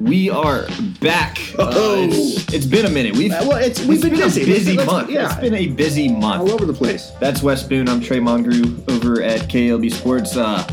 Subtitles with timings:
[0.00, 0.66] We are
[1.00, 1.38] back.
[1.58, 2.02] Uh, Oh.
[2.04, 3.14] it's, it's been a minute.
[3.16, 4.42] We've Uh, well, it's- we've it's been busy.
[4.42, 5.10] a busy let's- month.
[5.10, 5.26] yeah.
[5.32, 6.40] It's been a busy month.
[6.42, 7.12] all over the place.
[7.20, 7.88] That's Wes Boone.
[7.88, 10.36] I'm Trey Mongrue over at KLB Sports.
[10.36, 10.64] Uh,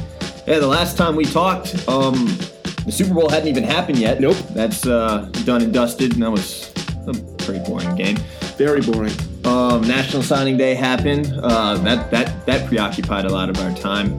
[0.48, 2.38] yeah, the last time we talked, um,
[2.86, 4.22] the Super Bowl hadn't even happened yet.
[4.22, 4.38] Nope.
[4.54, 6.72] That's uh, done and dusted, and that was
[7.08, 7.14] a
[7.44, 8.18] pretty boring game.
[8.58, 9.14] Very boring.
[9.44, 11.34] Um, National Signing Day happened.
[11.44, 14.18] Uh, that that that preoccupied a lot of our time,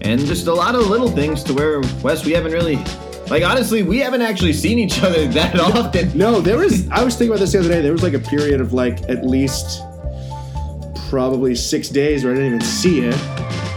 [0.00, 2.78] and just a lot of little things to where Wes, we haven't really,
[3.30, 6.10] like honestly, we haven't actually seen each other that often.
[6.18, 6.88] No, there was.
[6.90, 7.80] I was thinking about this the other day.
[7.82, 9.82] There was like a period of like at least
[11.08, 13.12] probably six days where I didn't even see you,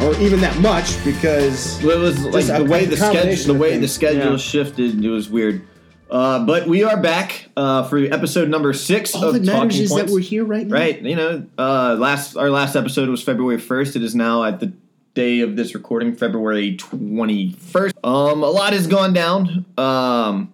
[0.01, 3.87] or even that much because It was like the way the schedule, the way the
[3.87, 4.37] schedule Yeah.
[4.37, 5.03] shifted.
[5.03, 5.61] It was weird.
[6.09, 9.81] Uh, but we are back uh, for episode number six all of that matters Talking
[9.83, 10.05] is Points.
[10.07, 10.75] that we're here right now.
[10.75, 13.95] Right, you know, uh, last our last episode was February first.
[13.95, 14.73] It is now at the
[15.13, 17.95] day of this recording, February twenty first.
[18.03, 19.65] Um, a lot has gone down.
[19.77, 20.51] Um,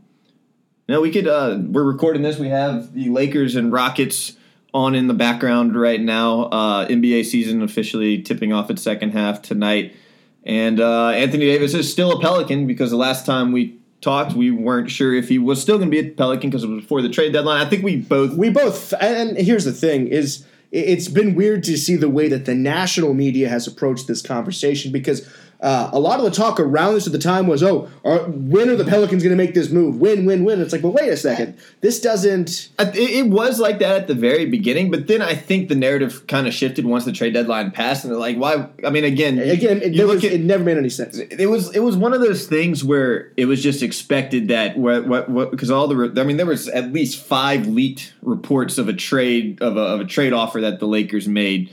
[0.87, 1.27] know, we could.
[1.27, 2.37] Uh, we're recording this.
[2.37, 4.37] We have the Lakers and Rockets
[4.73, 6.43] on in the background right now.
[6.43, 9.95] Uh, NBA season officially tipping off its second half tonight,
[10.43, 14.51] and uh, Anthony Davis is still a Pelican because the last time we talked, we
[14.51, 17.01] weren't sure if he was still going to be a Pelican because it was before
[17.01, 17.65] the trade deadline.
[17.65, 20.45] I think we both We both, and here's the thing: is
[20.77, 24.91] it's been weird to see the way that the national media has approached this conversation
[24.91, 25.27] because
[25.59, 28.69] uh, a lot of the talk around this at the time was, "Oh, are, when
[28.69, 29.95] are the Pelicans going to make this move?
[29.99, 31.57] Win, win, win." It's like, well, wait a second.
[31.81, 32.69] This doesn't.
[32.77, 36.27] It, it was like that at the very beginning, but then I think the narrative
[36.27, 39.39] kind of shifted once the trade deadline passed, and they're like, "Why?" I mean, again,
[39.39, 41.17] Again, it, was, at- it never made any sense.
[41.17, 45.07] it was it was one of those things where it was just expected that what
[45.07, 48.89] what what because all the I mean there was at least five leaked reports of
[48.89, 51.71] a trade of a, of a trade offer that the Lakers made,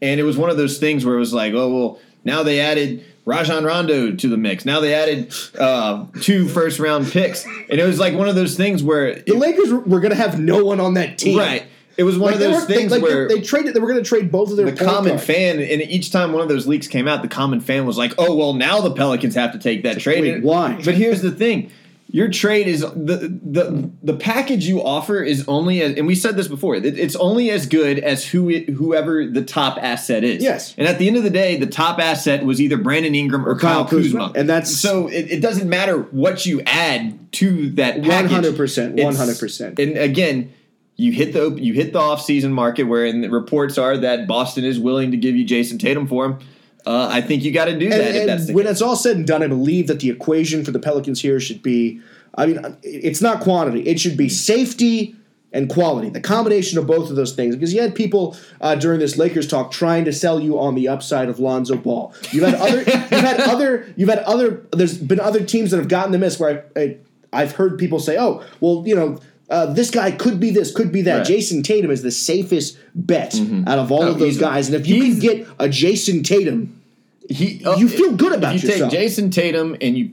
[0.00, 2.60] and it was one of those things where it was like, oh well, now they
[2.60, 3.04] added.
[3.26, 4.64] Rajon Rondo to the mix.
[4.64, 8.56] Now they added uh, two first round picks, and it was like one of those
[8.56, 11.38] things where The Lakers were, going to have no one on that team.
[11.38, 11.64] right.
[11.96, 13.72] It was one Like of those were- they- things like they- where they, traded.
[13.72, 15.24] They were going to trade both of their the common guards.
[15.26, 18.12] fan, and each time one of those leaks came out, the common fan was like,
[18.18, 20.80] "Oh well, now the Pelicans have to take that trade." Wait, why?
[20.84, 21.70] But here's the thing:
[22.08, 26.36] your trade is the the the package you offer is only as, and we said
[26.36, 26.76] this before.
[26.76, 30.42] It's only as good as who it, whoever the top asset is.
[30.42, 30.74] Yes.
[30.78, 33.58] And at the end of the day, the top asset was either Brandon Ingram or,
[33.58, 34.26] Kyle, Kyle Kuzma.
[34.28, 38.30] Kuzma, And that's- so it, it doesn't matter what you add to that package.
[38.30, 39.78] 100%, 100%.
[39.78, 40.52] And again,
[40.96, 44.64] you hit the you hit the offseason market where and the reports are that Boston
[44.64, 46.38] is willing to give you Jayson Tatum for him.
[46.86, 48.00] Uh, I think you got to do that.
[48.00, 50.10] And, if and that's the when it's all said and done, I believe that the
[50.10, 52.00] equation for the Pelicans here should be.
[52.36, 55.16] I mean, it's not quantity; it should be safety
[55.54, 56.10] and quality.
[56.10, 57.54] The combination of both of those things.
[57.54, 60.88] Because you had people uh, during this Lakers talk trying to sell you on the
[60.88, 62.12] upside of Lonzo Ball.
[62.32, 62.78] You've had other.
[62.86, 63.94] you've had other.
[63.96, 64.66] You've had other.
[64.72, 66.96] There's been other teams that have gotten the miss where I, I,
[67.32, 70.90] I've heard people say, "Oh, well, you know." Uh, this guy could be this, could
[70.90, 71.18] be that.
[71.18, 71.26] Right.
[71.26, 74.86] Jayson Tatum is the safest bet out of all Oh, of those guys, and if
[74.86, 76.80] you can get a Jayson Tatum,
[77.28, 78.90] he, you feel good about if you yourself.
[78.90, 80.10] take Jayson Tatum and you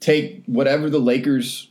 [0.00, 1.68] take whatever the Lakers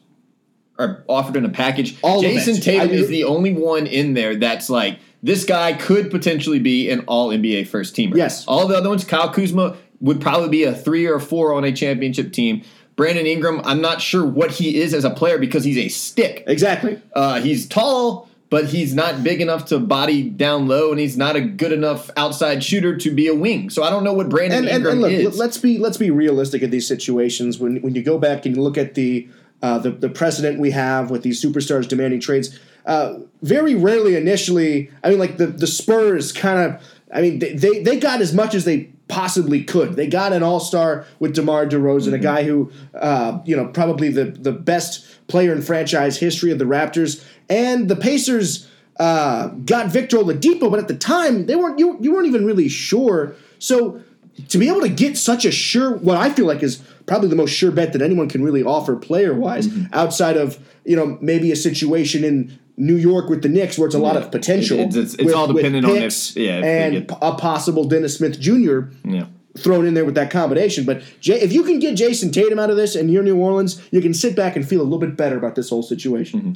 [0.80, 1.98] are offered in a package.
[2.02, 2.62] All Jayson.
[2.62, 6.90] Tatum I- is the only one in there that's like this guy could potentially be
[6.90, 8.16] an All NBA first teamer.
[8.16, 8.46] Yes.
[8.48, 11.72] all the other ones, Kyle Kuzma would probably be a three or four on a
[11.72, 12.64] championship team.
[13.02, 16.44] Brandon Ingram, I'm not sure what he is as a player because he's a stick.
[16.46, 17.02] Exactly.
[17.16, 21.36] Uh, he's tall, but he's not big enough to body down low, and he's not
[21.36, 23.72] a good enough outside shooter to be a wing.
[23.72, 25.36] So I don't know what Brandon And, and, Ingram and look, is.
[25.36, 27.58] let's be let's be realistic in these situations.
[27.58, 29.28] When when you go back and you look at the
[29.64, 34.92] uh, the, the precedent we have with these superstars demanding trades, uh, very rarely initially.
[35.04, 36.84] I mean, like the the Spurs kind of.
[37.12, 39.96] I mean, they, they they got as much as they possibly could.
[39.96, 42.14] They got an all star with DeMar DeRozan, Mm-hmm.
[42.16, 46.58] a guy who, uh, you know, probably the the best player in franchise history of
[46.60, 48.68] the Raptors, and the Pacers
[49.00, 52.70] uh, got Victor Oladipo, but at the time they weren't you you weren't even really
[52.70, 53.36] sure.
[53.60, 54.02] So
[54.48, 57.36] to be able to get such a sure, what I feel like is probably the
[57.36, 59.94] most sure bet that anyone can really offer player wise, Mm-hmm.
[59.94, 63.96] outside of you know maybe a situation in New York with the Knicks where it's
[63.96, 64.80] a lot of potential.
[64.80, 68.40] It's- it's- it's all dependent on if- yeah, if and get- a possible Dennis Smith
[68.40, 68.80] Jr.
[69.06, 69.26] yeah.
[69.58, 70.86] thrown in there with that combination.
[70.86, 73.82] But Jay, if you can get Jayson Tatum out of this and you're New Orleans,
[73.92, 76.40] you can sit back and feel a little bit better about this whole situation.
[76.42, 76.54] Mm-hmm.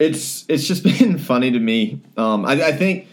[0.00, 2.00] it's it's just been funny to me.
[2.16, 3.06] Um, I, I think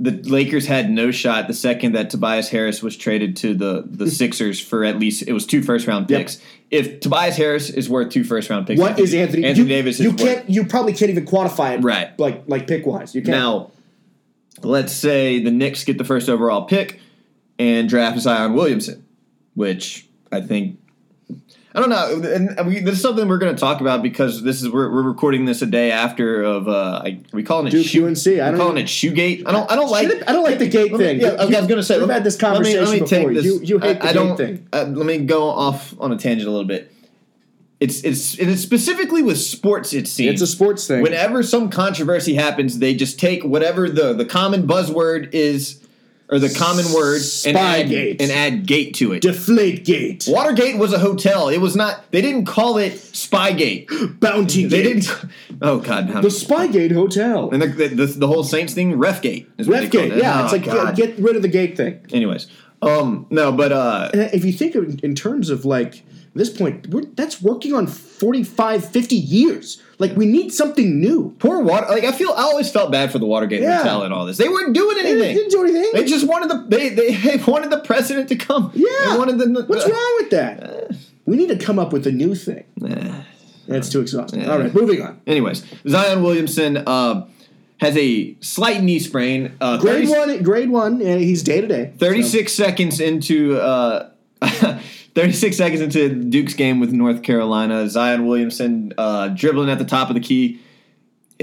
[0.00, 4.08] the Lakers had no shot the second that Tobias Harris was traded to the the
[4.22, 6.18] Sixers for at least it was two first round Yep.
[6.20, 6.40] picks.
[6.70, 9.44] If Tobias Harris is worth two first round picks, What is Anthony?
[9.44, 10.50] Anthony you, Davis You worth- can't.
[10.50, 11.82] You probably can't even quantify it.
[11.82, 12.16] Right.
[12.18, 13.14] Like like pick wise.
[13.14, 13.36] You can't.
[13.38, 13.70] Now,
[14.62, 17.00] let's say the Knicks get the first overall pick
[17.58, 19.04] and draft Zion Williamson,
[19.54, 20.77] which I think
[21.74, 22.22] I don't know.
[22.32, 25.02] And we, this is something we're going to talk about because this is we're, we're
[25.02, 28.26] recording this a day after of uh, I, are we calling it Duke shoe, UNC.
[28.26, 29.42] I don't calling even- it shoegate.
[29.46, 29.70] I don't.
[29.70, 30.08] I don't like.
[30.26, 31.20] I don't like the gate me- thing.
[31.20, 31.98] Yeah, I was going to say.
[31.98, 33.34] We've had this let me- conversation let me, take before.
[33.34, 33.44] this.
[33.44, 34.68] You- you hate I, the I gate don't, thing.
[34.72, 36.90] Uh, let me go off on a tangent a little bit.
[37.80, 39.92] It's it's it is specifically with sports.
[39.92, 41.02] It seems It's a sports thing.
[41.02, 45.80] Whenever some controversy happens, they just take whatever the the common buzzword is,
[46.30, 48.20] or the common word, and add, Spygate.
[48.20, 49.22] and add gate to it.
[49.22, 50.26] Deflate gate.
[50.28, 51.48] Watergate was a hotel.
[51.48, 52.10] It was not.
[52.10, 53.86] They didn't call it Spygate.
[54.20, 55.02] Bounty They gate.
[55.02, 55.24] didn't.
[55.62, 56.08] Oh God.
[56.10, 57.50] how- The Spygate Hotel.
[57.50, 59.46] and the, the, the, the whole Saints thing, Refgate.
[59.58, 60.12] Is what they Refgate.
[60.12, 60.18] it.
[60.18, 60.94] Yeah, Oh, it's like God.
[60.94, 61.98] get, get rid of the gate thing.
[62.12, 62.46] Anyways,
[62.82, 66.04] um, no, but uh, And if you think of in terms of like
[66.34, 69.82] this point, we're, that's working on 45, 50 years.
[69.98, 71.34] Like we need something new.
[71.40, 71.86] poor water.
[71.88, 73.78] Like I feel, I always felt bad for the Watergate Yeah.
[73.78, 74.36] Hotel and all this.
[74.36, 75.18] They weren't doing anything.
[75.18, 75.90] They didn't do anything.
[75.92, 78.70] They just wanted the they, they they wanted the president to come.
[78.74, 78.86] yeah.
[79.12, 80.96] They wanted the What's uh, wrong with that?
[81.26, 82.64] We need to come up with a new thing.
[82.88, 83.22] eh.
[83.66, 84.48] That's too exhausting.
[84.48, 85.20] All right, moving on.
[85.26, 87.26] Anyways, Zion Williamson uh,
[87.80, 89.54] has a slight knee sprain.
[89.60, 91.92] Uh, Grade 30 one, grade one, and he's day to day.
[91.98, 94.08] 36 seconds into uh,
[95.18, 100.08] 36 seconds into Duke's game with North Carolina, Zion Williamson uh, dribbling at the top
[100.10, 100.60] of the key.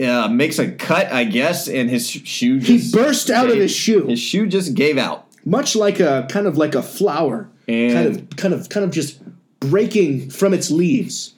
[0.01, 3.73] Uh, makes a cut, I guess, and his sh- shoe He burst out of his
[3.73, 5.25] shoe, His shoe just gave out.
[5.45, 8.91] much like a kind of like a flower, And- kind of, kind of, kind of
[8.91, 9.21] just
[9.61, 11.33] breaking from its leaves.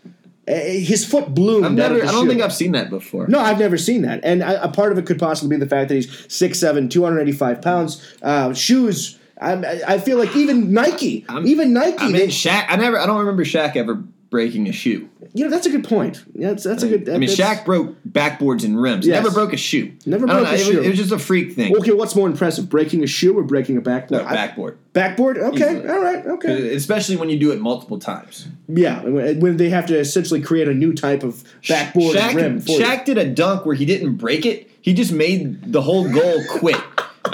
[0.47, 1.75] His foot bloomed.
[1.75, 1.95] Never.
[1.95, 2.29] I don't shoe.
[2.29, 3.27] think I've seen that before.
[3.27, 4.21] No, I've never seen that.
[4.23, 7.61] And a, a part of it could possibly be the fact that he's 6'7", 285
[7.61, 8.15] pounds.
[8.21, 12.65] Uh, shoes, I, I feel like even Nike, I'm- even Nike, I mean, they- Shaq.
[12.69, 12.97] I never.
[12.99, 13.95] I don't remember Shaq ever
[14.29, 15.07] breaking a shoe.
[15.33, 16.21] you know, that's a good point.
[16.33, 17.07] Yeah, that's, that's a good.
[17.09, 19.05] I mean, Shaq broke backboards and rims.
[19.07, 19.23] Yes.
[19.23, 19.93] Never broke a shoe.
[20.05, 20.77] Never broke know, a it shoe.
[20.79, 21.75] Was, it was just a freak thing.
[21.77, 24.23] Okay, what's more impressive, breaking a shoe or breaking a backboard?
[24.23, 24.77] No, I- backboard.
[24.93, 25.37] backboard?
[25.37, 25.89] Okay, Easily.
[25.89, 26.71] all right, okay.
[26.73, 28.47] Uh, especially when you do it multiple times.
[28.67, 32.59] Yeah, when they have to essentially create a new type of backboard Shaq, rim.
[32.59, 32.79] For you.
[32.79, 34.69] Shaq did a dunk where he didn't break it.
[34.81, 36.81] He just made the whole goal quit.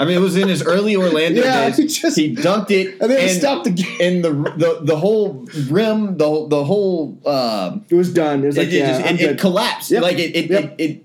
[0.00, 1.76] I mean, it was in his early Orlando Yeah, days.
[1.78, 3.98] he just- he dunked it, And then he stopped the game.
[4.00, 8.42] And the the the whole rim, the whole the whole uh, It was done.
[8.42, 9.90] It was like, it, it yeah, just- it, it collapsed.
[9.90, 10.02] Yep.
[10.02, 10.74] Like it it, Yep.
[10.78, 11.00] it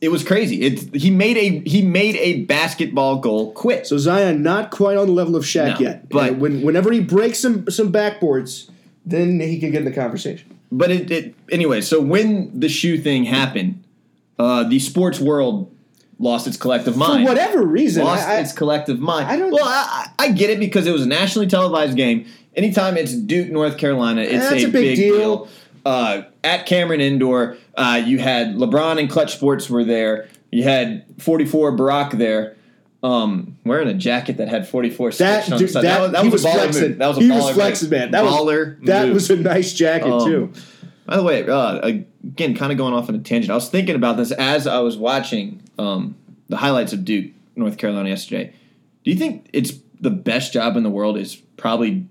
[0.00, 0.60] it was crazy.
[0.62, 3.86] It he made a he made a basketball goal quit.
[3.86, 7.00] So Zion not quite on the level of Shaq No, yet, but- when whenever he
[7.00, 8.68] breaks some some backboards,
[9.06, 10.50] then he can get in the conversation.
[10.72, 11.80] But it, it anyway.
[11.82, 13.82] So when the shoe thing happened,
[14.38, 15.70] uh, the sports world
[16.18, 19.26] lost its collective mind For whatever reason, lost I, its collective mind.
[19.26, 22.26] I don't- Well, I, I get it because it was a nationally televised game.
[22.56, 25.16] Anytime it's Duke, North Carolina, it's a, a big big, deal.
[25.16, 25.48] deal.
[25.84, 30.28] Uh, at Cameron Indoor, uh, you had LeBron and Clutch Sports were there.
[30.50, 32.56] You had 44 Barack there.
[33.02, 35.84] Um, wearing a jacket that had 44 that stitched on dude, the side.
[35.84, 36.88] that, was, that he was was a baller flexing.
[36.88, 36.98] move.
[36.98, 37.90] That was a he baller was move.
[37.90, 38.10] man.
[38.12, 40.52] That baller was that was a nice jacket Um, too.
[41.06, 43.50] By the way, uh, again, kind of going off on a tangent.
[43.50, 46.16] I was thinking about this as I was watching um,
[46.48, 48.54] the highlights of Duke, North Carolina yesterday.
[49.04, 52.06] Do you think it's the best job in the world is probably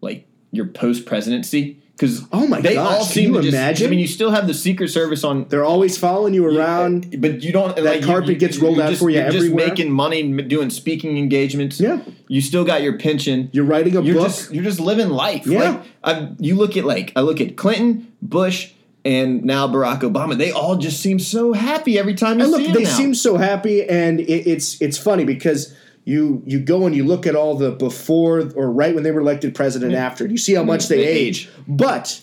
[0.00, 1.80] like your post presidency?
[1.96, 3.54] Because Oh my they gosh, all can seem you to just.
[3.54, 3.86] imagine?
[3.86, 5.46] I mean, you still have the Secret Service on.
[5.48, 7.20] They're always following you around.
[7.20, 7.76] but you don't.
[7.76, 9.66] That like, carpet you- gets rolled out just, for you You're everywhere.
[9.66, 11.78] just making money, doing speaking engagements.
[11.78, 12.00] Yeah.
[12.26, 13.48] you still got your pension.
[13.52, 14.26] You're writing a you're book.
[14.26, 15.46] just you're just living life.
[15.46, 15.82] Yeah.
[16.04, 18.72] Like you look at like I look at Clinton, Bush,
[19.04, 20.36] and now Barack Obama.
[20.36, 22.90] They all just seem so happy every time you and look, see them they now.
[22.96, 25.72] seem so happy, and it, it's it's funny because
[26.04, 29.20] you you go and you look at all the before or right when they were
[29.20, 31.46] elected president and after, and you see how much they, They age.
[31.46, 31.50] age.
[31.66, 32.20] But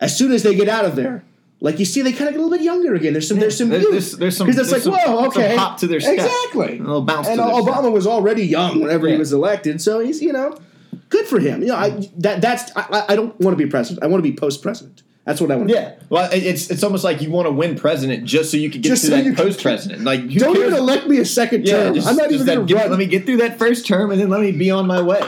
[0.00, 1.24] as soon as they get out of there,
[1.60, 3.12] like you see, they kind of get a little bit younger again.
[3.12, 3.92] There's some there's some There's- youth.
[3.92, 6.14] there's- there's some- because it's like some- whoa okay pop to their step.
[6.14, 7.92] exactly A little bounce and Obama step.
[7.92, 10.56] was already young whenever he was elected, so he's you know
[11.08, 11.60] good for him.
[11.62, 14.02] You know I that that's I- I don't want to be president.
[14.02, 15.02] I want to be post president.
[15.24, 15.70] That's what I want.
[15.70, 18.70] to Yeah, well, it's it's almost like you want to win president just so you
[18.70, 20.02] can get Just to so that post president.
[20.04, 20.66] Like, Don't cares?
[20.68, 21.94] even elect me a second Yeah, term.
[21.94, 22.90] just- I'm not even going to run.
[22.90, 25.22] Let me get through that first term, and then let me be on my way.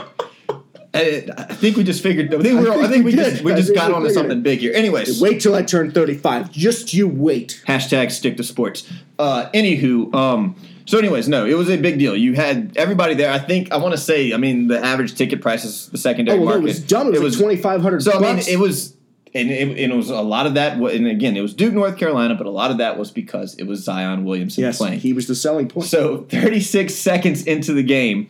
[0.95, 2.33] I, I think we just figured.
[2.35, 3.31] I think, we're, I think think we we did.
[3.33, 4.73] just we just got onto something big here.
[4.75, 6.51] Anyways, Wait till I turn 35.
[6.53, 7.63] Just you wait.
[7.67, 8.91] Hashtag stick to sports.
[9.19, 12.17] Uh, anywho, um, so anyways, no, it was a big deal.
[12.17, 13.31] You had everybody there.
[13.31, 16.43] I think I want to say, I mean, the average ticket prices, the secondary Oh,
[16.45, 17.15] well, it was dumb.
[17.15, 18.96] It was, like 2500 So I mean, it was,
[19.37, 20.79] and it, and it was a lot of that.
[20.79, 23.65] And again, it was Duke, North Carolina, but a lot of that was because it
[23.65, 25.01] was Zion Williamson yes, playing.
[25.01, 25.87] he was the selling point.
[25.87, 28.29] So 36 seconds into the game,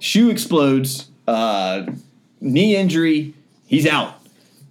[0.00, 1.86] shoe explodes, uh,
[2.40, 3.34] knee injury,
[3.66, 4.14] he's out.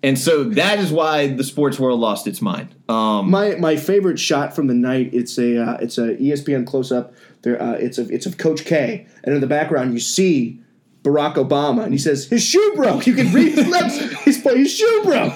[0.03, 2.73] And so that is why the sports world lost its mind.
[2.89, 6.91] Um, my my favorite shot from the night it's a uh, it's a ESPN close
[6.91, 7.13] up
[7.43, 10.59] there uh, it's a it's of Coach K and in the background you see
[11.03, 13.07] Barack Obama, and he says his shoe broke.
[13.07, 13.97] You can read his lips.
[14.23, 15.33] He's playing his shoe broke.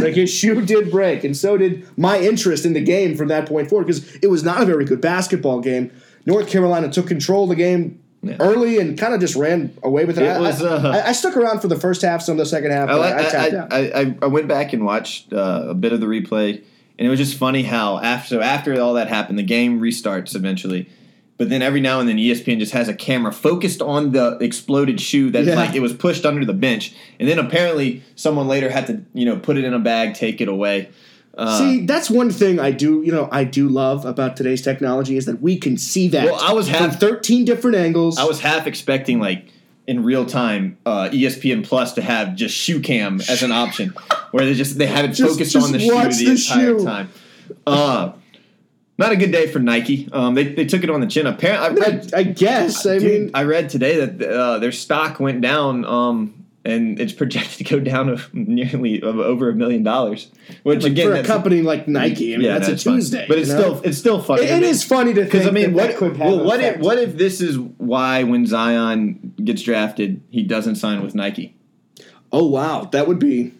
[0.00, 3.46] like his shoe did break, and so did my interest in the game from that
[3.48, 5.90] point forward because it was not a very good basketball game.
[6.24, 8.36] North Carolina took control of the game Yeah.
[8.38, 10.22] early and kind of just ran away with it.
[10.22, 12.46] It I, was, uh, I, I stuck around for the first half, some of the
[12.46, 12.88] second half.
[12.88, 13.72] I, But I, tapped out.
[13.72, 16.62] I, I went back and watched uh, a bit of the replay,
[16.96, 20.88] and it was just funny how after after all that happened, the game restarts eventually.
[21.42, 25.00] But then every now and then, ESPN just has a camera focused on the exploded
[25.00, 25.56] shoe that Yeah.
[25.56, 29.24] like it was pushed under the bench, and then apparently someone later had to you
[29.26, 30.90] know put it in a bag, take it away.
[31.36, 33.02] Uh, See, that's one thing I do.
[33.04, 36.26] You know, I do love about today's technology is that we can see that.
[36.26, 38.18] Well, I was from thirteen different angles.
[38.18, 39.46] I was half expecting like
[39.88, 43.88] in real time uh, ESPN Plus to have just shoe cam as an option,
[44.30, 46.78] where they just they have it Just- focused just on the shoe the, the entire
[46.78, 46.84] shoe.
[46.84, 47.08] time.
[47.66, 48.12] Uh,
[48.98, 50.08] not a good day for Nike.
[50.12, 51.26] Um, they, they took it on the chin.
[51.26, 52.14] Apparently, I read.
[52.14, 52.86] I guess.
[52.86, 57.12] I dude, mean, I read today that uh, their stock went down, um, and it's
[57.22, 60.30] projected to go down of nearly of over a million dollars.
[60.62, 62.96] Which like, again, for a company like Nike, I mean, yeah, that's a fine.
[62.96, 63.26] Tuesday.
[63.28, 63.60] but it's you know?
[63.60, 64.44] still it's still funny.
[64.44, 66.18] It- I mean- is funny to think because I mean, that what?
[66.18, 71.02] well, what if what if this is why when Zion gets drafted, he doesn't sign
[71.02, 71.56] with Nike?
[72.30, 73.52] Oh wow, that would be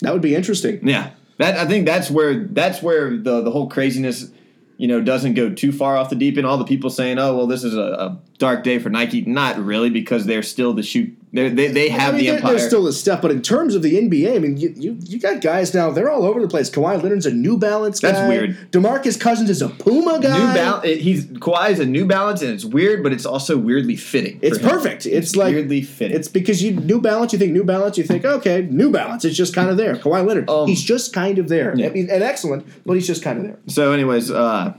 [0.00, 0.86] that would be interesting.
[0.86, 4.30] Yeah, that I think that's where that's where the the whole craziness,
[4.76, 6.46] you know, doesn't go too far off the deep end.
[6.46, 9.58] All the people saying, "Oh, well, this is a, a dark day for Nike," not
[9.58, 11.16] really, because they're still the shoot.
[11.34, 12.52] They're, they they have I mean, the empire.
[12.52, 15.18] there's still a step, but in terms of the NBA, I mean, you, you you
[15.18, 16.70] got guys now; they're all over the place.
[16.70, 18.12] Kawhi Leonard's a New Balance guy.
[18.12, 18.70] That's weird.
[18.70, 20.38] Demarcus Cousins is a Puma guy.
[20.38, 20.84] New Balance.
[20.86, 24.38] He's Kawhi is a New Balance, and it's weird, but it's also weirdly fitting.
[24.42, 25.06] It's perfect.
[25.06, 26.16] It's, like weirdly fitting.
[26.16, 27.32] It's because you New Balance.
[27.32, 27.98] You think New Balance.
[27.98, 29.24] You think okay, New Balance.
[29.24, 29.96] It's just kind of there.
[29.96, 30.48] Kawhi Leonard.
[30.48, 31.74] Um, he's just kind of there.
[31.76, 31.86] Yeah.
[31.86, 33.58] I mean, and excellent, but he's just kind of there.
[33.66, 34.74] So, anyways, uh,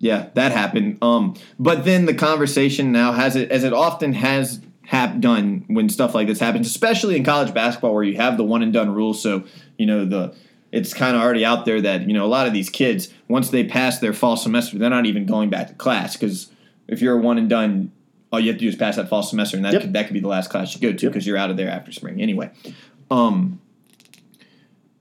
[0.00, 0.98] yeah, that happened.
[1.02, 5.88] Um, but then the conversation now has it as it often has hap- done when
[5.88, 8.92] stuff like this happens, especially in college basketball where you have the one and done
[8.92, 9.14] rule.
[9.14, 9.44] So
[9.78, 10.34] you know the
[10.72, 13.50] it's kind of already out there that you know a lot of these kids once
[13.50, 16.50] they pass their fall semester, they're not even going back to class because
[16.88, 17.92] if you're a one and done.
[18.32, 19.82] All you have to do is pass that fall semester, and that Yep.
[19.82, 21.12] could that could be the last class you go to Yep.
[21.12, 22.48] because you're out of there after spring anyway.
[23.10, 23.58] Um,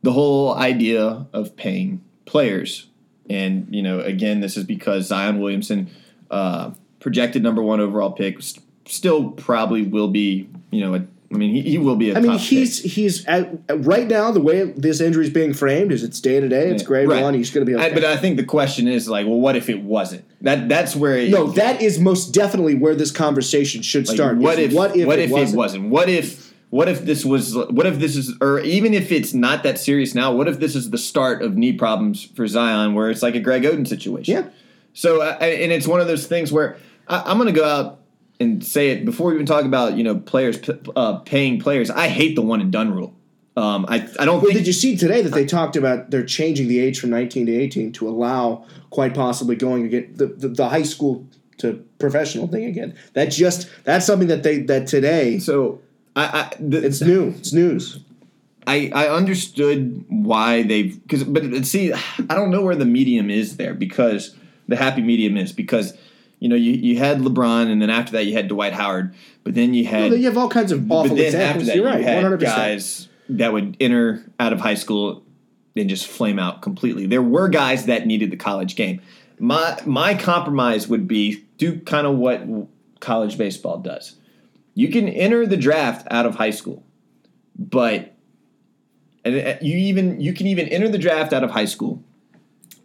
[0.01, 2.87] the whole idea of paying players.
[3.29, 5.89] And, you know, again, this is because Zion Williamson,
[6.31, 11.37] uh, projected number one overall pick, s- still probably will be, you know, a, I
[11.37, 13.51] mean, he, he will be a I mean, he's he's at,
[13.85, 16.71] right now the way this injury is being framed is it's day to day.
[16.71, 17.21] It's grade Right.
[17.21, 17.35] one.
[17.35, 17.91] He's going to be okay.
[17.91, 20.25] I, but I think the question is like, well, what if it wasn't?
[20.41, 24.37] That That's where it, no, that is most definitely where this conversation should like, start.
[24.37, 25.53] What if, what if what it if wasn't?
[25.53, 25.89] it wasn't?
[25.91, 29.63] What if what if this was what if this is or even if it's not
[29.63, 30.31] that serious now?
[30.31, 33.39] What if this is the start of knee problems for Zion, where it's like a
[33.39, 34.33] Greg Oden situation?
[34.33, 34.49] Yeah.
[34.93, 37.99] So uh, and it's one of those things where I, I'm going to go out
[38.39, 41.89] and say it before we even talk about you know players p- uh, paying players.
[41.89, 43.15] I hate the one and done rule.
[43.57, 46.23] Um, I I don't Well, think did you see today that they talked about they're
[46.23, 50.47] changing the age from 19 to 18 to allow quite possibly going again the, the,
[50.49, 51.25] the high school
[51.57, 52.95] to professional thing again.
[53.13, 55.81] That just that's something that they that today so.
[56.19, 57.29] I, I the, it's new.
[57.37, 57.99] It's news.
[58.67, 63.57] I, I understood why they've because but see I don't know where the medium is
[63.57, 64.35] there because
[64.67, 65.97] the happy medium is because
[66.39, 69.55] you know you, you had LeBron and then after that you had Dwight Howard but
[69.55, 71.63] then you had Well, you have all kinds of awful but examples.
[71.63, 72.03] after that You're you right.
[72.03, 72.39] had 100.
[72.39, 75.23] percent guys that would enter out of high school
[75.75, 77.05] and just flame out completely.
[77.07, 79.01] There were guys that needed the college game.
[79.39, 82.41] My my compromise would be do kind of what
[82.99, 84.15] college baseball does.
[84.79, 86.85] You can enter the draft out of high school,
[87.57, 88.13] but
[89.25, 92.01] and uh, you even you can even enter the draft out of high school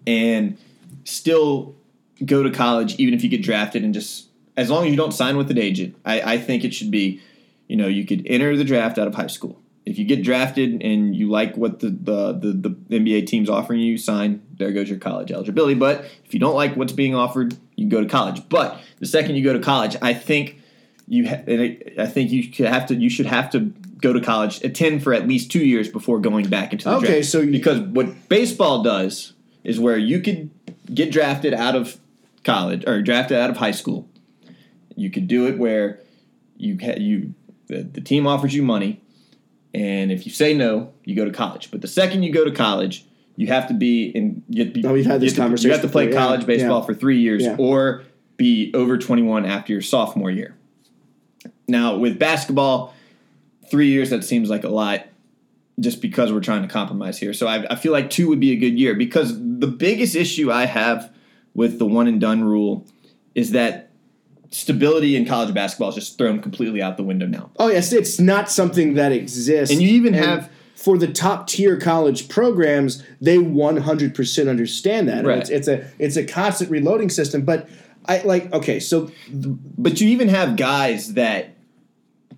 [0.04, 0.58] and
[1.04, 1.76] still
[2.24, 5.12] go to college even if you get drafted and just as long as you don't
[5.12, 5.94] sign with an agent.
[6.04, 7.20] I, I think it should be,
[7.68, 9.62] you know, you could enter the draft out of high school.
[9.86, 13.78] If you get drafted and you like what the, the, the, the NBA team's offering
[13.78, 14.42] you, sign.
[14.58, 15.74] There goes your college eligibility.
[15.74, 18.48] But if you don't like what's being offered, you go to college.
[18.48, 20.58] But the second you go to college, I think
[21.06, 24.12] you ha- and I I think you should have to you should have to go
[24.12, 27.26] to college, attend for at least two years before going back into the Okay, draft.
[27.26, 29.32] so you- because what baseball does
[29.64, 30.50] is where you could
[30.92, 31.98] get drafted out of
[32.42, 34.06] college or drafted out of high school.
[34.96, 36.00] You could do it where
[36.58, 37.34] you ha- you
[37.66, 39.00] the, the team offers you money,
[39.72, 41.70] and if you say no, you go to college.
[41.70, 43.06] But the second you go to college,
[43.36, 44.42] you have to be in.
[44.50, 46.06] You have to be, Oh, we've had you this have to- You have to play
[46.06, 46.86] before, yeah, college baseball yeah.
[46.86, 47.56] for three years, Yeah.
[47.58, 48.04] or
[48.36, 50.54] be over twenty one after your sophomore year.
[51.68, 52.94] Now with basketball,
[53.70, 55.06] three years that seems like a lot,
[55.80, 57.32] just because we're trying to compromise here.
[57.32, 60.52] So I, I feel like two would be a good year because the biggest issue
[60.52, 61.12] I have
[61.54, 62.86] with the one and done rule
[63.34, 63.90] is that
[64.50, 67.50] stability in college basketball is just thrown completely out the window now.
[67.58, 69.72] Oh yes, it's not something that exists.
[69.72, 75.08] And you even have- for the top tier college programs, they one hundred percent understand
[75.08, 75.24] that.
[75.24, 75.38] Right.
[75.38, 77.42] It's, it's a it's a constant reloading system.
[77.42, 77.68] But
[78.06, 81.53] I like okay, so But you even have guys that,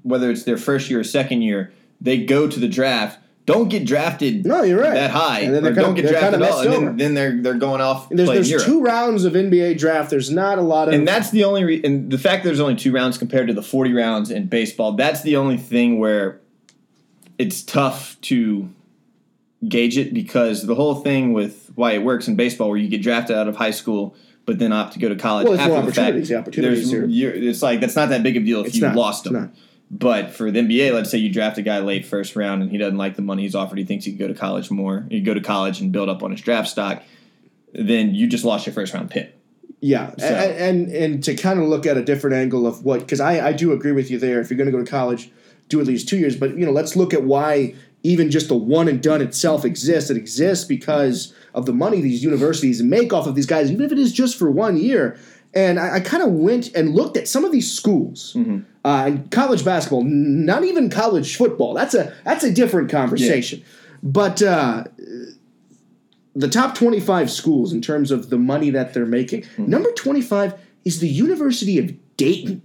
[0.06, 3.84] whether it's their first year or second year, they go to the draft, don't get
[3.84, 4.94] drafted No, you're right.
[4.94, 6.86] that high, And then they're or kinda- don't get they're drafted kinda at all, and
[6.88, 8.66] then, then they're they're going off there's there's Europe.
[8.66, 10.10] two rounds of NBA draft.
[10.10, 12.74] There's not a lot of and that's the only re- and the fact there's only
[12.76, 16.40] two rounds compared to the 40 rounds in baseball that's the only thing where
[17.38, 18.68] it's tough to
[19.66, 23.02] gauge it because the whole thing with why it works in baseball where you get
[23.02, 25.72] drafted out of high school but then opt to go to college Well, there's after
[25.82, 26.24] more the fact.
[26.26, 28.82] The opportunities there's- it's like that's not that big of a deal if It's you
[28.82, 28.94] not.
[28.96, 29.52] lost them.
[29.90, 32.78] But for the NBA, let's say you draft a guy late first round and he
[32.78, 35.20] doesn't like the money he's offered, he thinks he could go to college more, you
[35.22, 37.02] go to college and build up on his draft stock,
[37.72, 39.32] then you just lost your first round pick.
[39.80, 43.00] Yeah, So- and, and and to kind of look at a different angle of what
[43.00, 44.40] because I I do agree with you there.
[44.40, 45.30] If you're going to go to college,
[45.68, 46.34] do at least two years.
[46.36, 50.10] But you know, let's look at why even just the one and done itself exists.
[50.10, 53.92] It exists because of the money these universities make off of these guys, even if
[53.92, 55.18] it is just for one year.
[55.54, 58.34] And I, I kind of went and looked at some of these schools.
[58.36, 58.60] Mm-hmm.
[58.86, 61.74] Uh, and college basketball, not even college football.
[61.74, 63.64] That's a that's a different conversation.
[64.00, 64.84] But uh,
[66.36, 69.42] the top 25 schools in terms of the money that they're making.
[69.56, 69.70] Hmm.
[69.70, 72.62] Number 25 is the University of Dayton.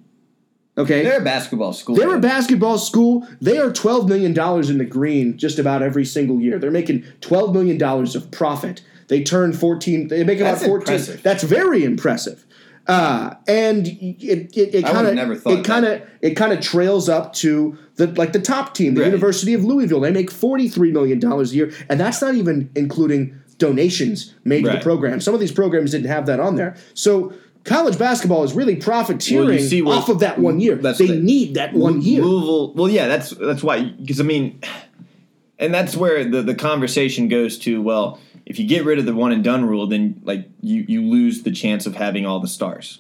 [0.77, 1.03] Okay?
[1.03, 1.95] They're a basketball school.
[1.95, 3.27] They're a basketball school.
[3.41, 4.31] They are $12 million
[4.69, 6.59] in the green just about every single year.
[6.59, 8.83] They're making $12 million of profit.
[9.07, 10.75] They turn 14, they make about That's 14.
[10.81, 11.23] impressive.
[11.23, 12.45] That's very impressive.
[12.87, 17.07] Uh, and it it, it kind of thought it kind of it kind of trails
[17.07, 19.07] up to the like the top team, the Right.
[19.07, 19.99] University of Louisville.
[19.99, 24.65] They make forty three million dollars a year, and that's not even including donations made
[24.65, 25.21] to the program.
[25.21, 26.75] Some of these programs didn't have that on there.
[26.95, 27.31] So
[27.63, 30.75] college basketball is really profiteering what- off of that one year.
[30.75, 32.23] They the- need that one year.
[32.23, 32.73] Louisville.
[32.73, 34.59] Well, yeah, that's that's why because I mean,
[35.59, 37.79] and that's where the the conversation goes to.
[37.81, 38.19] Well,
[38.51, 41.43] if you get rid of the one and done rule, then like you you lose
[41.43, 42.99] the chance of having all the stars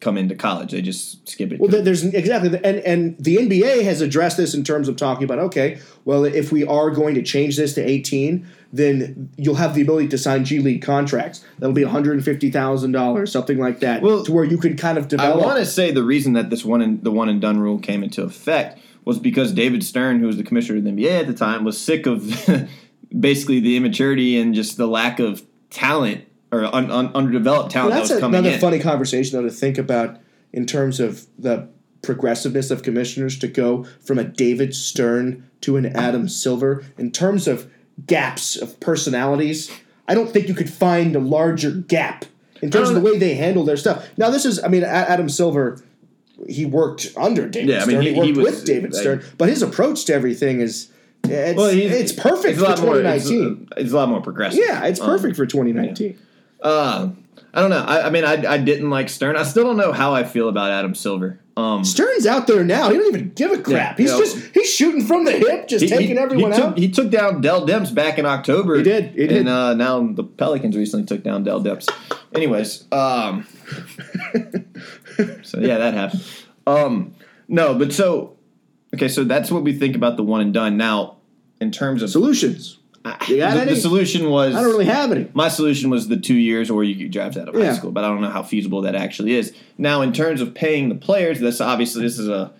[0.00, 0.72] come into college.
[0.72, 1.58] They just skip it.
[1.58, 5.38] Well, there's exactly, and and the NBA has addressed this in terms of talking about
[5.38, 9.80] okay, well, if we are going to change this to 18, then you'll have the
[9.80, 11.42] ability to sign G League contracts.
[11.58, 15.08] That'll be 150 thousand dollars, something like that, Well, to where you can kind of
[15.08, 15.42] develop.
[15.42, 17.78] I want to say the reason that this one and the one and done rule
[17.78, 21.26] came into effect was because David Stern, who was the commissioner of the NBA at
[21.26, 22.22] the time, was sick of
[23.18, 28.02] basically the immaturity and just the lack of talent or un, un, underdeveloped talent Well,
[28.02, 28.60] that that's coming another in.
[28.60, 30.18] funny conversation though to think about
[30.52, 31.68] in terms of the
[32.02, 37.46] progressiveness of commissioners to go from a David Stern to an Adam Silver in terms
[37.46, 37.70] of
[38.06, 39.70] gaps of personalities.
[40.08, 42.24] I don't think you could find a larger gap
[42.62, 44.08] in terms of the uh, way they handle their stuff.
[44.16, 45.82] Now, this is, I mean, Adam Silver,
[46.48, 48.02] he worked under David Yeah, I mean, Stern.
[48.02, 50.90] he- he, worked he was, with David like- Stern, but his approach to everything is
[51.24, 53.68] it's, Well, it's perfect it's for lot more- it's- 2019.
[53.76, 54.62] It's, a lot more progressive.
[54.66, 56.16] yeah, it's Um, perfect for 2019.
[56.62, 57.10] Uh,
[57.52, 57.84] I don't know.
[57.84, 59.36] I, I mean, I, I didn't like Stern.
[59.36, 61.40] I still don't know how I feel about Adam Silver.
[61.56, 62.90] Um, Stern's out there now.
[62.90, 63.98] He don't even give a crap.
[63.98, 64.18] Yeah, he's yeah.
[64.18, 66.78] just he's shooting from the hip, just he, taking he- everyone he took, out.
[66.78, 68.76] He took down Dell Demps back in October.
[68.76, 69.32] He did, he did.
[69.38, 71.88] And uh, now the Pelicans recently took down Dell Demps.
[72.34, 73.46] Anyways, um,
[75.42, 76.24] so yeah, that happened.
[76.66, 77.14] Um,
[77.48, 78.36] no, but so
[78.94, 80.76] okay, so that's what we think about the one and done.
[80.76, 81.16] Now,
[81.60, 82.78] in terms of Solutions.
[83.28, 83.70] You got the, any?
[83.74, 85.26] the solution was I don't really have any.
[85.32, 87.72] my solution was the two years or you could draft out of high Yeah.
[87.72, 89.54] school, but I don't know how feasible that actually is.
[89.78, 92.52] Now, in terms of paying the players, this obviously this is a,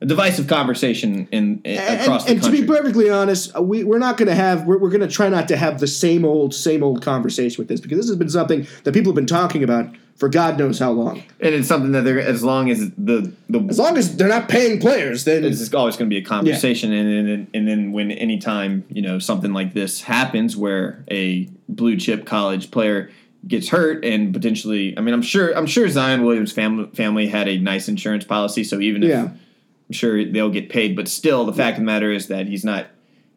[0.00, 2.60] a divisive conversation in, in And, across and the to country.
[2.62, 5.28] be perfectly honest, uh, we, we're not going to have, we're, we're going to try
[5.28, 8.28] not to have the same old, same old conversation with this because this has been
[8.28, 11.22] something that people have been talking about for God knows how long.
[11.40, 14.48] and it's something that they're as long as the the As long as they're not
[14.48, 18.10] paying players, then it's always going to be a conversation, and, and and then when
[18.12, 23.10] anytime you know something like this happens, where a blue chip college player
[23.46, 27.48] gets hurt and potentially, I mean, I'm sure I'm sure Zion Williams' family family had
[27.48, 29.22] a nice insurance policy, so even if Yeah.
[29.88, 32.64] I'm sure they'll get paid, but still, the fact of the matter is that he's
[32.64, 32.86] not.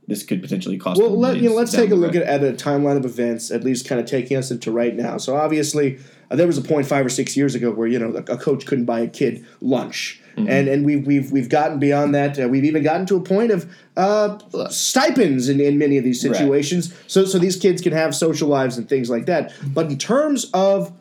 [0.08, 1.02] This could potentially cost.
[1.02, 3.66] Well, let, you know, let's take a look at, at a timeline of events, at
[3.66, 5.18] least kind of taking us into right now.
[5.18, 6.00] So obviously,
[6.32, 8.66] uh, there was a point five or six years ago where you know a, coach
[8.66, 10.50] couldn't buy a kid lunch, Mm-hmm.
[10.50, 12.40] and and we've we've we've gotten beyond that.
[12.40, 14.38] Uh, we've even gotten to a point of uh,
[14.70, 16.36] stipends in, in many of these Right.
[16.36, 19.52] situations, so so these kids can have social lives and things like that.
[19.74, 20.94] But in terms of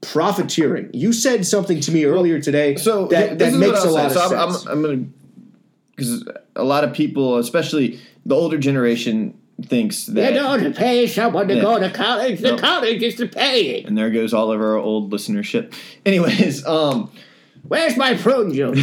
[0.00, 4.12] profiteering, you said something to me earlier today So that, that makes a lot of
[4.12, 4.66] so I'm, sense.
[4.66, 5.04] I'm, I'm gonna
[5.94, 9.34] because a lot of people, especially the older generation,
[9.66, 11.62] thinks that You don't pay someone to Yeah.
[11.62, 12.38] go to college.
[12.40, 12.56] The No.
[12.58, 13.86] college is to pay it.
[13.86, 15.72] and there goes all of our old listenership.
[16.06, 17.10] Anyways, um,
[17.66, 18.82] Where's my prune juice?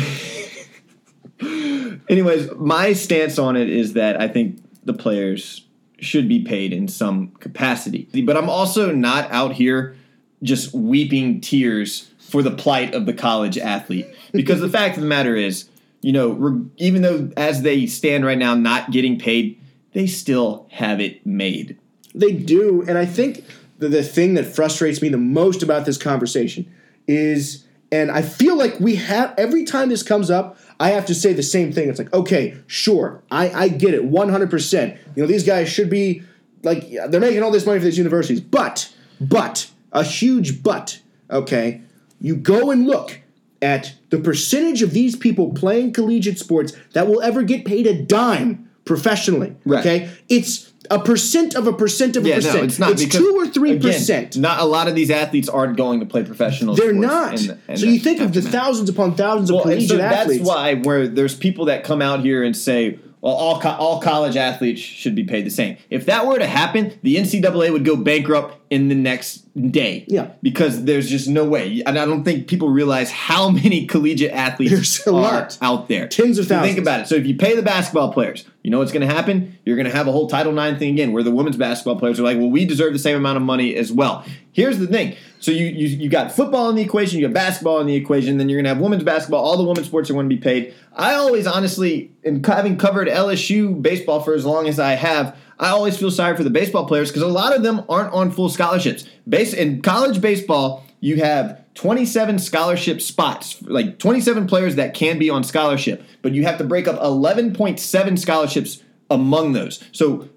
[2.10, 5.66] Anyways, my stance on it is that I think the players
[6.00, 8.08] should be paid in some capacity.
[8.26, 9.96] But I'm also not out here
[10.44, 14.08] just weeping tears for the plight of the college athlete.
[14.34, 15.68] Because the fact of the matter is,
[16.06, 19.60] you know, re- even though as they stand right now not getting paid,
[19.94, 21.80] they still have it made.
[22.14, 23.44] They do, and I think
[23.80, 26.72] the, the thing that frustrates me the most about this conversation
[27.08, 31.16] is, and I feel like we have every time this comes up, I have to
[31.16, 31.90] say the same thing.
[31.90, 35.00] It's like, okay, sure, I, I get it, one hundred percent.
[35.16, 36.22] You know, these guys should be
[36.62, 41.00] like they're making all this money for these universities, but, but a huge but.
[41.32, 41.82] Okay,
[42.22, 43.22] you go and look
[43.66, 48.00] at the percentage of these people playing collegiate sports that will ever get paid a
[48.02, 49.56] dime professionally.
[49.66, 49.80] Right.
[49.80, 52.56] Okay, it's a percent of a percent of a percent.
[52.58, 54.38] no, it's not because two or three again, percent.
[54.38, 56.76] Not a lot of these athletes aren't going to play professional.
[56.76, 57.42] They're sports not.
[57.42, 59.90] in the- in so you think of the thousands upon thousands of Well, and collegiate
[59.90, 60.46] so that's athletes.
[60.48, 64.38] why where there's people that come out here and say, well, all co- all college
[64.38, 65.78] athletes should be paid the same.
[65.90, 70.06] If that were to happen, the NCAA would go bankrupt in the next day.
[70.08, 70.32] Yeah.
[70.42, 75.06] because there's just no way, and I don't think people realize how many collegiate athletes
[75.08, 75.58] are lot.
[75.62, 76.08] out there.
[76.08, 77.08] Tens of So Think about it.
[77.08, 79.58] So if you pay the basketball players, you know what's going to happen?
[79.64, 82.20] You're going to have a whole Title IX thing again, where the women's basketball players
[82.20, 84.26] are like, well, we deserve the same amount of money as well.
[84.52, 85.16] Here's the thing.
[85.40, 88.38] So you you, you got football in the equation, you got basketball in the equation,
[88.38, 89.44] then you're going to have women's basketball.
[89.44, 90.74] All the women's sports are going to be paid.
[90.94, 95.70] I always, honestly, and having covered LSU baseball for as long as I have, I
[95.70, 98.50] always feel sorry for the baseball players because a lot of them aren't on full
[98.50, 99.06] scholarships.
[99.28, 105.30] Base in college baseball, you have 27 scholarship spots, like 27 players that can be
[105.30, 109.84] on scholarship, but you have to break up 11.7 scholarships among those.
[109.92, 110.30] So,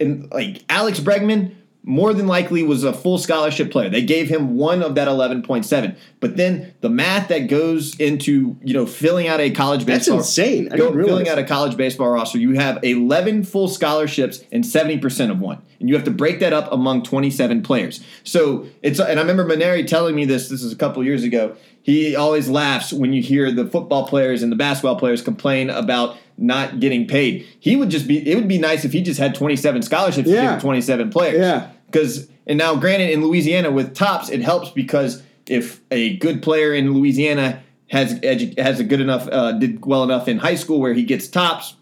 [0.00, 3.88] like Alex Bregman, more than likely was a full scholarship player.
[3.88, 5.96] They gave him one of that 11.7.
[6.20, 10.18] But then the math that goes into, you know, filling out a college That's baseball
[10.18, 10.68] insane.
[10.72, 15.30] I go- filling out a college baseball roster, you have 11 full scholarships and 70%
[15.30, 15.60] of one.
[15.80, 18.00] And you have to break that up among 27 players.
[18.22, 21.56] So it's, and I remember Mainieri telling me this, this is a couple years ago.
[21.82, 26.16] He always laughs when you hear the football players and the basketball players complain about
[26.38, 27.46] not getting paid.
[27.58, 30.34] He would just be, it would be nice if he just had 27 scholarships to
[30.34, 30.52] Yeah.
[30.54, 31.38] give 27 players.
[31.40, 31.68] Yeah.
[31.86, 36.72] Because, and now granted, in Louisiana with TOPS, it helps because if a good player
[36.72, 40.80] in Louisiana has edu- has a good enough, uh, did well enough in high school
[40.80, 41.74] where he gets TOPS,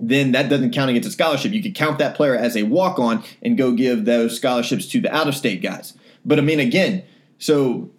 [0.00, 1.52] then that doesn't count against a scholarship.
[1.52, 5.00] You could count that player as a walk on and go give those scholarships to
[5.00, 5.94] the out of state guys.
[6.24, 7.02] But I mean, again,
[7.38, 7.90] so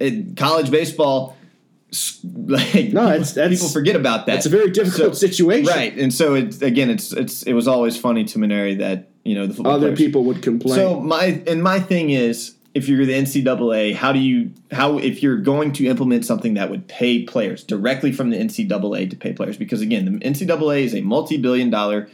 [0.00, 1.36] in college baseball,
[2.46, 4.36] like No, it's- that's- people forget about that.
[4.36, 5.66] It's a very difficult So- situation.
[5.66, 5.96] right?
[5.96, 9.46] And so it's again, it's it's it was always funny to Mainieri that you know
[9.46, 10.74] the football Other players- people would complain.
[10.74, 15.22] so my and my thing is, if you're the NCAA, how do you how if
[15.22, 19.32] you're going to implement something that would pay players directly from the NCAA to pay
[19.32, 19.56] players?
[19.56, 22.08] Because again, the NCAA is a multi-billion dollar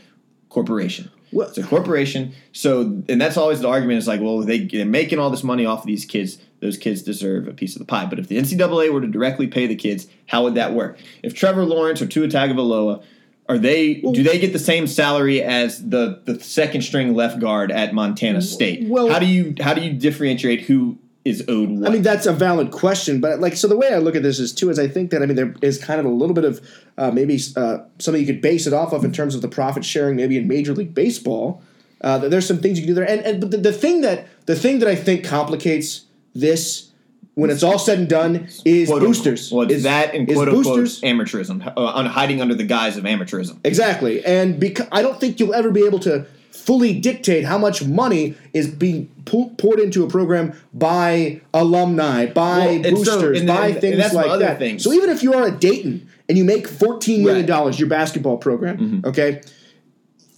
[0.49, 1.11] corporation.
[1.33, 2.33] Well- it's a corporation.
[2.53, 5.67] So and that's always the argument is like, well, they, they're making all this money
[5.67, 6.39] off of these kids.
[6.65, 8.07] Those kids deserve a piece of the pie.
[8.07, 10.99] But if the NCAA were to directly pay the kids, how would that work?
[11.23, 13.05] If Trevor Lawrence or Tua Tagovailoa
[13.51, 17.71] are they do they get the same salary as the the second string left guard
[17.71, 18.89] at Montana State?
[18.89, 20.97] well- how do you how do you differentiate who
[21.27, 21.91] is owed what?
[21.91, 24.39] I mean, that's a valid question, but like, so the way I look at this
[24.39, 26.47] is too is I think that I mean there is kind of a little bit
[26.47, 29.49] of uh, maybe uh, something you could base it off of in terms of the
[29.49, 31.63] profit sharing, maybe in Major League Baseball.
[32.01, 34.27] Uh, there's some things you can do there, and and but the, the thing that
[34.47, 36.91] the thing that I think complicates this
[37.35, 39.51] when it's all said and done is Quote, boosters.
[39.51, 41.01] Well, is, that and is quote unquote boosters.
[41.03, 43.59] amateurism, uh, on hiding under the guise of amateurism.
[43.65, 47.85] Exactly, and because I don't think you'll ever be able to fully dictate how much
[47.85, 53.49] money is being pu- poured into a program by alumni, by Well, so- boosters, and-
[53.49, 54.59] by things like other that.
[54.59, 54.79] thing.
[54.79, 57.43] So even if you are at Dayton and you make fourteen million Right.
[57.43, 57.47] Mm-hmm.
[57.49, 59.41] dollars, your basketball program, okay.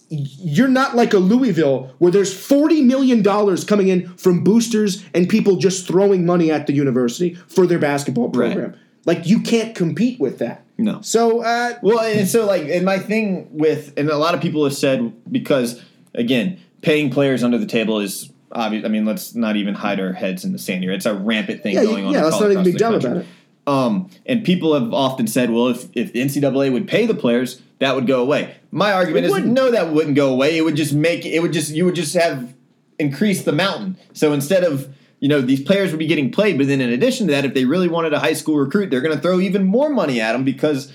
[0.09, 5.29] You're not like a Louisville where there's forty million dollars coming in from boosters and
[5.29, 8.53] people just throwing money at the university for their basketball Right.
[8.53, 8.77] program.
[9.05, 10.65] Like you can't compete with that.
[10.79, 11.01] No.
[11.01, 14.63] So uh, Well, and so like, and my thing with, and a lot of people
[14.65, 15.83] have said because
[16.15, 18.85] again, paying players under the table is obvious.
[18.85, 20.93] I mean, let's not even hide our heads in the sand here.
[20.93, 22.13] It's a rampant thing yeah, going you- on.
[22.15, 23.27] yeah, let's not even be dumb about it.
[23.67, 27.61] Um, and people have often said, well, if, if the NCAA would pay the players,
[27.79, 28.57] that would go away.
[28.71, 29.53] My argument It is wouldn't.
[29.53, 30.57] no, that wouldn't go away.
[30.57, 32.55] It would just make it would just you would just have
[32.99, 33.97] increased the mountain.
[34.13, 37.27] So instead of you know these players would be getting played, but then in addition
[37.29, 39.65] to that, if they really wanted a high school recruit, they're going to throw even
[39.65, 40.93] more money at them because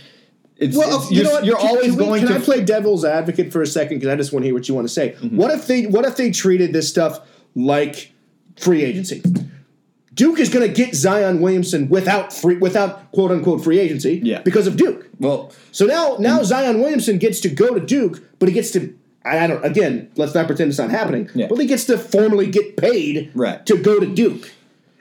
[0.57, 1.45] it's, Well, it's- you you're, know what?
[1.45, 3.97] you're Can- always can we- going can to I play devil's advocate for a second?
[3.97, 5.15] Because I just want to hear what you want to say.
[5.19, 5.35] Mm-hmm.
[5.37, 7.19] What if they What if they treated this stuff
[7.55, 8.11] like
[8.57, 9.23] free agency?
[10.13, 14.41] Duke is going to get Zion Williamson without free, without quote unquote free agency Yeah.
[14.41, 15.07] because of Duke.
[15.19, 18.93] Well, So now now Zion Williamson gets to go to Duke, but he gets to
[19.23, 21.29] I don't again, let's not pretend it's not happening.
[21.35, 21.47] Yeah.
[21.47, 23.65] But he gets to formally get paid Right.
[23.67, 24.51] to go to Duke.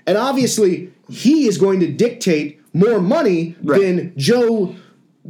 [0.06, 3.80] And obviously he is going to dictate more money Right.
[3.80, 4.76] than Joe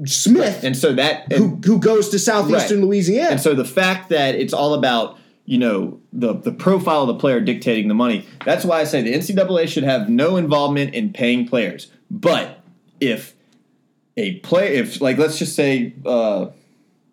[0.04, 2.86] Smith and so that who, who goes to southeastern Right.
[2.86, 3.30] Louisiana.
[3.32, 5.18] And so the fact that it's all about
[5.50, 8.24] you know the the profile of the player dictating the money.
[8.44, 11.90] That's why I say the NCAA should have no involvement in paying players.
[12.08, 12.60] But
[13.00, 13.34] if
[14.16, 16.46] a play, if like let's just say, uh,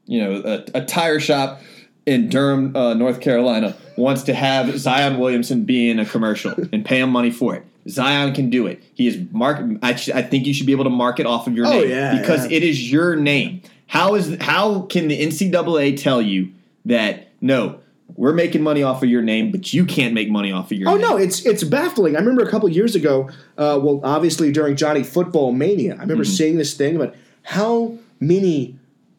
[0.06, 1.62] you know, a, a tire shop
[2.06, 6.86] in Durham, uh, North Carolina, wants to have Zion Williamson be in a commercial and
[6.86, 7.66] pay him money for it.
[7.90, 8.84] Zion can do it.
[8.94, 9.66] He is mark.
[9.82, 11.90] I, sh- I think you should be able to market off of your Oh, name
[11.90, 12.58] yeah, because yeah.
[12.58, 13.64] it is your name.
[13.88, 16.52] How is how can the NCAA tell you
[16.86, 17.80] that no,
[18.16, 20.90] we're making money off of your name, but you can't make money off of your
[20.90, 21.02] Oh name?
[21.02, 22.16] no, it's it's baffling.
[22.16, 23.30] I remember a couple years ago.
[23.58, 26.34] Uh, well, obviously during Johnny Football Mania, I remember Mm-hmm.
[26.34, 28.76] seeing this thing about how many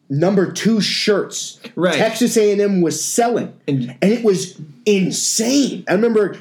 [0.09, 1.93] number two shirts Right.
[1.95, 5.83] Texas A and M was selling, And- and, it was insane.
[5.87, 6.37] I remember.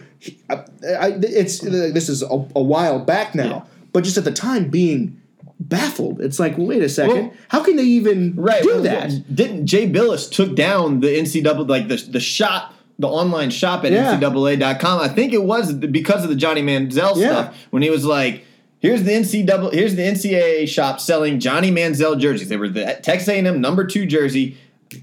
[0.51, 0.65] I,
[0.99, 3.63] I, it's this is a, a while back now, Yeah.
[3.93, 5.18] but just at the time being
[5.61, 6.21] baffled.
[6.21, 9.35] It's like, wait a second, Well- how can they even right do well, that?
[9.35, 13.93] didn't jay bilas took down the ncaa like the, the shop the online shop at
[13.93, 14.19] Yeah.
[14.19, 17.29] ncaa.com i think it was because of the johnny manziel Yeah.
[17.31, 18.45] stuff when he was like
[18.81, 23.29] here's the ncaa here's the ncaa shop selling johnny manziel jerseys they were the texas
[23.29, 24.57] a&m number two jersey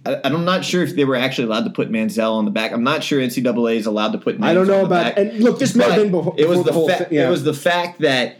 [0.06, 2.72] I, i'm not sure if they were actually allowed to put manziel on the back
[2.72, 5.18] i'm not sure ncaa is allowed to put names I don't know about.
[5.18, 7.08] And look, this may have been before, it was before the, the whole fa- thing.
[7.18, 7.28] Yeah.
[7.28, 8.38] it was the fact that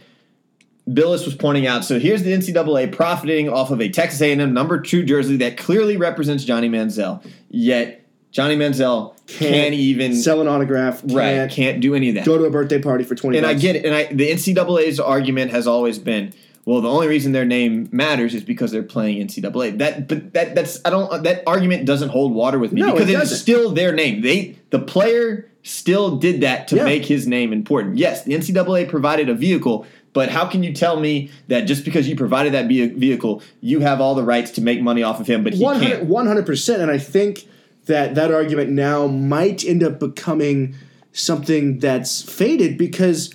[0.88, 1.84] Bilas was pointing out.
[1.84, 5.96] So here's the NCAA profiting off of a Texas A&M number two jersey that clearly
[5.96, 7.24] represents Johnny Manziel.
[7.50, 11.02] Yet Johnny Manziel can't, even sell an autograph.
[11.04, 12.24] right Can't can't do any of that.
[12.26, 13.38] go to a birthday party for twenty.
[13.38, 13.84] and I get it.
[13.84, 16.32] And I the NCAA's argument has always been.
[16.64, 19.78] Well, the only reason their name matters is because they're playing NCAA.
[19.78, 23.08] That, but that that's I don't that argument doesn't hold water with me No, because
[23.08, 24.20] it it's still their name.
[24.20, 26.84] They the player still did that to Yeah.
[26.84, 27.96] make his name important.
[27.98, 32.08] Yes, the NCAA provided a vehicle, but how can you tell me that just because
[32.08, 35.44] you provided that vehicle, you have all the rights to make money off of him,
[35.44, 36.04] but he can't?
[36.04, 37.46] 100 percent, and I think
[37.84, 40.74] that that argument now might end up becoming
[41.12, 43.34] something that's faded because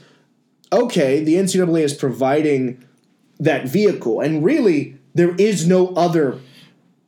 [0.73, 2.83] okay, the NCAA is providing
[3.39, 6.39] that vehicle, and really there is no other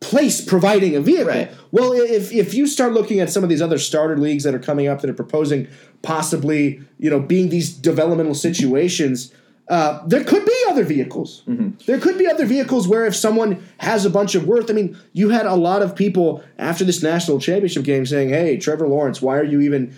[0.01, 1.29] place providing a vehicle.
[1.29, 1.51] Right.
[1.71, 4.59] Well, if if you start looking at some of these other starter leagues that are
[4.59, 5.67] coming up that are proposing
[6.03, 9.33] possibly, you know, being these developmental situations,
[9.69, 11.43] uh, there could be other vehicles.
[11.85, 14.97] There could be other vehicles where if someone has a bunch of worth, I mean,
[15.13, 19.21] you had a lot of people after this national championship game saying, "Hey, Trevor Lawrence,
[19.21, 19.95] why are you even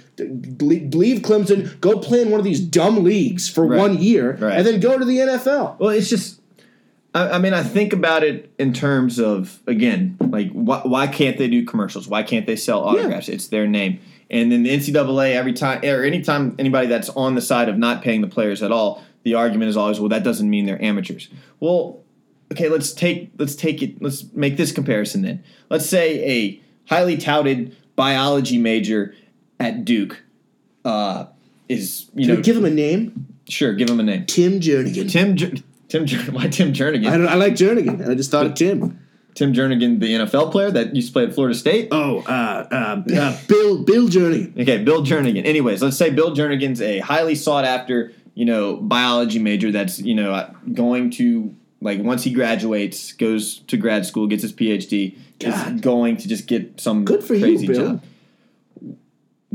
[0.60, 3.80] leave Clemson, go play in one of these dumb leagues for Right.
[3.80, 4.58] one year, Right.
[4.58, 6.42] and then go to the NFL." Well, it's just.
[7.14, 11.38] I, I mean, I think about it in terms of again, like why, why can't
[11.38, 12.08] they do commercials?
[12.08, 13.30] Why can't they sell autographs?
[13.30, 14.00] It's their name.
[14.30, 18.02] And then the NCAA every time or anytime anybody that's on the side of not
[18.02, 21.28] paying the players at all, the argument is always, well, that doesn't mean they're amateurs.
[21.60, 22.04] Well,
[22.52, 24.02] okay, let's take let's take it.
[24.02, 25.44] Let's make this comparison then.
[25.70, 29.16] Let's say a highly touted biology major
[29.60, 30.22] at Duke
[30.86, 31.26] uh,
[31.68, 34.26] is you know Give him a name, sure give him a name.
[34.28, 35.12] Tim Jernigan.
[35.12, 35.56] Tim Jer-
[35.90, 37.08] Tim Jer- why Tim Jernigan?
[37.08, 39.00] I, don't, I like Jernigan, and I just thought of Tim.
[39.34, 41.90] Tim Jernigan, the NFL player that used to play at Florida State.
[41.92, 44.62] Oh, uh, uh, uh, Bill Bill Jernigan.
[44.62, 45.46] Okay, Bill Jernigan.
[45.46, 50.14] Anyways, let's say Bill Jernigan's a highly sought after, you know, biology major that's, you
[50.14, 55.82] know, going to like once he graduates, goes to grad school, gets his PhD, is
[55.82, 57.76] going to just get some Good for you, crazy Bill.
[57.88, 58.04] job.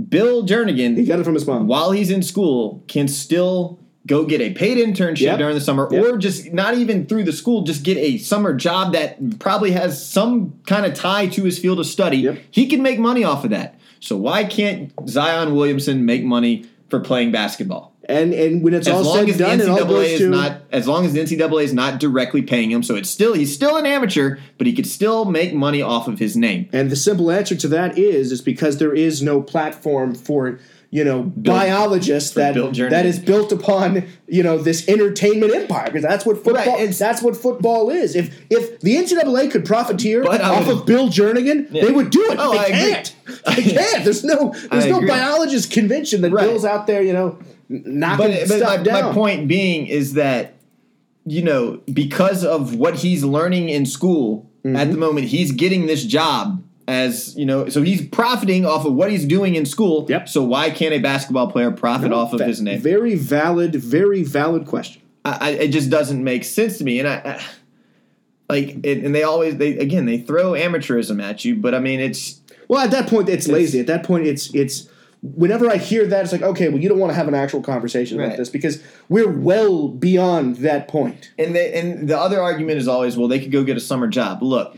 [0.08, 1.66] Bill Jernigan, He got it from his mom.
[1.66, 5.38] while he's in school, can still go get a paid internship Yep.
[5.38, 6.04] during the summer, Yep.
[6.04, 10.04] or just not even through the school, just get a summer job that probably has
[10.04, 12.18] some kind of tie to his field of study.
[12.18, 12.38] Yep.
[12.50, 13.78] He can make money off of that.
[14.00, 17.89] So why can't Zion Williamson make money for playing basketball?
[18.10, 20.62] And and when it's As all said and done, it all goes is to not,
[20.72, 23.76] as long as the NCAA is not directly paying him, so it's still he's still
[23.76, 26.68] an amateur, but he could still make money off of his name.
[26.72, 30.58] And the simple answer to that is is because there is no platform for
[30.92, 32.54] you know biologists that
[32.90, 37.22] that is built upon you know this entertainment empire because that's what football Right, that's
[37.22, 38.16] what football is.
[38.16, 41.84] If if the NCAA could profiteer off of Bill Jernigan, Yeah.
[41.84, 42.36] they would do it.
[42.40, 43.16] Oh, they I can't.
[43.54, 44.04] They can't.
[44.04, 45.08] There's no there's I no agree.
[45.08, 46.46] biologist convention that Right.
[46.48, 47.38] Bill's out there you know
[47.70, 49.04] knocking But, but stuff my, down.
[49.06, 50.56] my point being is that
[51.24, 54.76] you know because of what he's learning in school Mm-hmm.
[54.76, 58.92] at the moment, he's getting this job as you know, so he's profiting off of
[58.92, 60.04] what he's doing in school.
[60.08, 60.28] Yep.
[60.28, 62.80] So why can't a basketball player profit off of his name?
[62.80, 65.00] Very valid, very valid question.
[65.24, 67.42] I, I, it just doesn't make sense to me, and I, I
[68.52, 72.00] like, it, and they always they again they throw amateurism at you, but I mean
[72.00, 73.80] it's Well, at that point, it's lazy.
[73.80, 74.88] At that point, it's it's.
[75.22, 77.60] Whenever I hear that, it's like, okay, well, you don't want to have an actual
[77.62, 81.30] conversation about this because we're well beyond that point.
[81.38, 84.08] and they, and the other argument is always well they could go get a summer
[84.08, 84.42] job.
[84.42, 84.76] Look,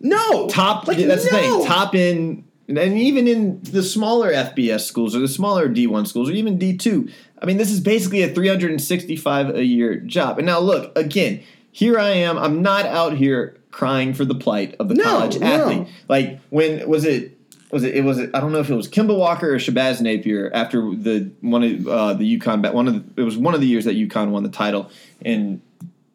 [0.00, 5.16] No, top Like, that's the thing top in and even in the smaller fbs schools
[5.16, 7.10] or the smaller d1 schools or even d2
[7.42, 11.42] i mean this is basically a 365 a year job and now look again
[11.72, 15.38] here i am i'm not out here crying for the plight of the No, college
[15.40, 15.46] no.
[15.46, 17.36] athlete like when was it
[17.72, 17.94] was it?
[17.96, 18.20] It was.
[18.20, 21.88] I don't know if it was Kemba Walker or Shabazz Napier after the one of
[21.88, 22.72] uh, the UConn.
[22.72, 24.90] One of the, it was one of the years that UConn won the title,
[25.24, 25.62] and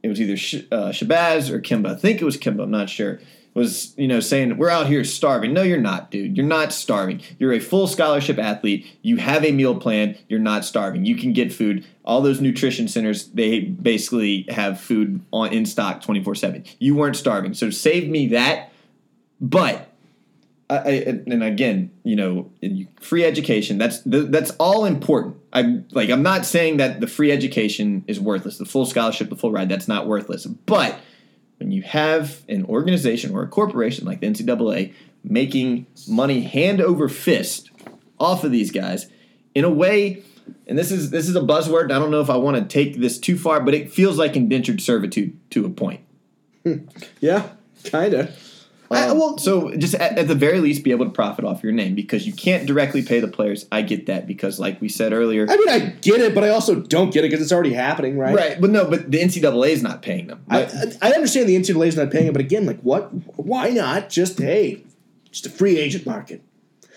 [0.03, 1.87] it was either Sh- uh, Shabazz or Kemba.
[1.87, 2.63] I think it was Kemba.
[2.63, 3.19] I'm not sure.
[3.55, 5.51] Was you know saying we're out here starving?
[5.51, 6.37] No, you're not, dude.
[6.37, 7.21] You're not starving.
[7.39, 8.85] You're a full scholarship athlete.
[9.01, 10.15] You have a meal plan.
[10.29, 11.05] You're not starving.
[11.05, 11.83] You can get food.
[12.05, 16.65] All those nutrition centers they basically have food on in stock 24 seven.
[16.77, 18.71] You weren't starving, so save me that.
[19.41, 19.86] But
[20.69, 20.91] I, I,
[21.25, 22.51] and again, you know,
[22.99, 23.77] free education.
[23.77, 25.37] That's that's all important.
[25.53, 28.57] I'm like I'm not saying that the free education is worthless.
[28.57, 30.45] The full scholarship, the full ride, that's not worthless.
[30.45, 30.99] But
[31.57, 37.07] when you have an organization or a corporation like the NCAA making money hand over
[37.07, 37.71] fist
[38.19, 39.07] off of these guys
[39.55, 40.23] in a way,
[40.67, 41.93] and this is this is a buzzword.
[41.93, 44.35] I don't know if I want to take this too far, but it feels like
[44.35, 46.01] indentured servitude to a point.
[46.63, 46.87] Hmm.
[47.21, 47.47] Yeah,
[47.85, 48.46] kind of.
[48.89, 51.63] I Um, well, so just at, at the very least, be able to profit off
[51.63, 53.65] your name because you can't directly pay the players.
[53.71, 56.49] I get that because, like we said earlier, I mean, I get it, but I
[56.49, 58.35] also don't get it because it's already happening, right?
[58.35, 58.61] right?
[58.61, 60.43] But no, but the NCAA is not paying them.
[60.49, 63.09] I, I I understand the NCAA is not paying it, but again, like, what?
[63.37, 64.83] Why not just hey,
[65.31, 66.41] just a free agent market?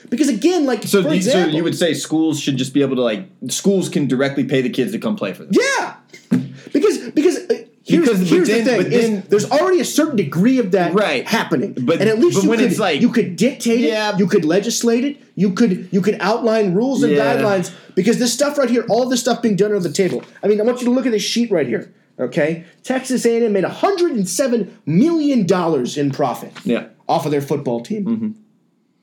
[0.09, 2.97] Because again, like, so, for you, so you would say schools should just be able
[2.97, 5.53] to like schools can directly pay the kids to come play for them.
[5.53, 5.97] yeah,
[6.73, 7.39] because because.
[7.91, 10.95] Here's, Because- here's then- the thing: but is there's already a certain degree of that
[10.95, 11.27] Right.
[11.27, 14.15] happening, But- and at least you when could, it's like- you could dictate Yeah.
[14.15, 17.37] it, you could legislate it, you could you could outline rules and Yeah.
[17.37, 20.23] guidelines because this stuff right here, all this stuff being done on the table.
[20.43, 21.93] I mean, I want you to look at this sheet right here.
[22.19, 28.05] Okay, Texas A&M made 107 million dollars in profit Yeah, off of their football team.
[28.05, 28.29] Mm-hmm.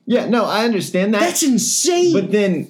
[0.06, 0.28] yeah.
[0.28, 1.20] No, I understand that.
[1.20, 2.12] That's insane.
[2.12, 2.68] But then,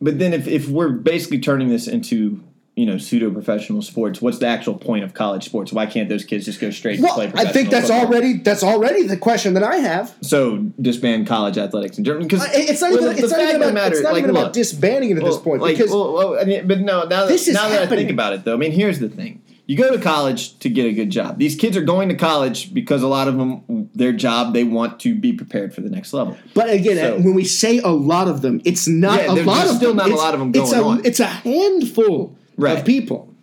[0.00, 2.40] but then, if, if we're basically turning this into
[2.76, 5.72] you know pseudo professional sports, what's the actual point of college sports?
[5.72, 7.42] Why can't those kids just go straight well, to play?
[7.42, 8.06] I think that's football?
[8.06, 10.14] already that's already the question that I have.
[10.22, 13.92] So disband college athletics in Germany because Uh, It's not even, it's not even about,
[13.92, 16.66] it's not even about disbanding it at this point like, because well, well, I mean,
[16.66, 18.72] but no, now that, This is now that I think about it, though, I mean,
[18.72, 21.38] here's the thing: you go to college to get a good job.
[21.38, 24.98] These kids are going to college because a lot of them, their job, they want
[25.00, 26.36] to be prepared for the next level.
[26.54, 29.66] But again, So- when we say a lot of them, it's not Yeah, a lot
[29.68, 30.08] of still them.
[30.08, 31.04] not a lot of them it's going a, on.
[31.04, 32.78] It's a handful Right.
[32.78, 33.34] of people.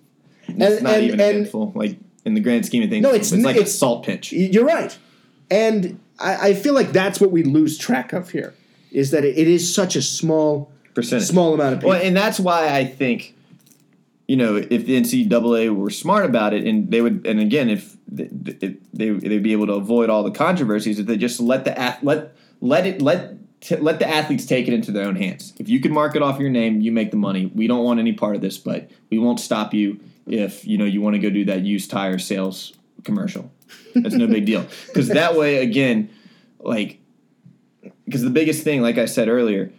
[0.47, 3.04] And, It's not and, even and handful, like in the grand scheme of things.
[3.04, 4.32] No, it's it's like it's- a salt pinch.
[4.32, 4.97] you're right.
[5.50, 8.54] And I, I feel like that's what we lose track of here
[8.91, 11.28] is that it, it is such a small Percentage.
[11.28, 11.89] small amount of people.
[11.91, 13.36] Well, and that's why I think,
[14.28, 17.95] you know, if the NCAA were smart about it, and they would, and again, if
[18.08, 18.26] they,
[18.62, 21.97] if they they'd be able to avoid all the controversies if they just let the
[22.02, 25.54] let let it let t- let the athletes take it into their own hands.
[25.58, 27.45] If you can mark it off your name, you make the money.
[27.45, 30.86] We don't want any part of this, but we won't stop you if you know
[30.86, 33.52] you want to go do that used tire sales commercial.
[33.95, 36.10] That's no big deal because that way, again,
[36.60, 37.00] like
[38.06, 39.71] because the biggest thing, like I said earlier,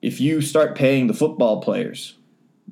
[0.00, 2.16] if you start paying the football players,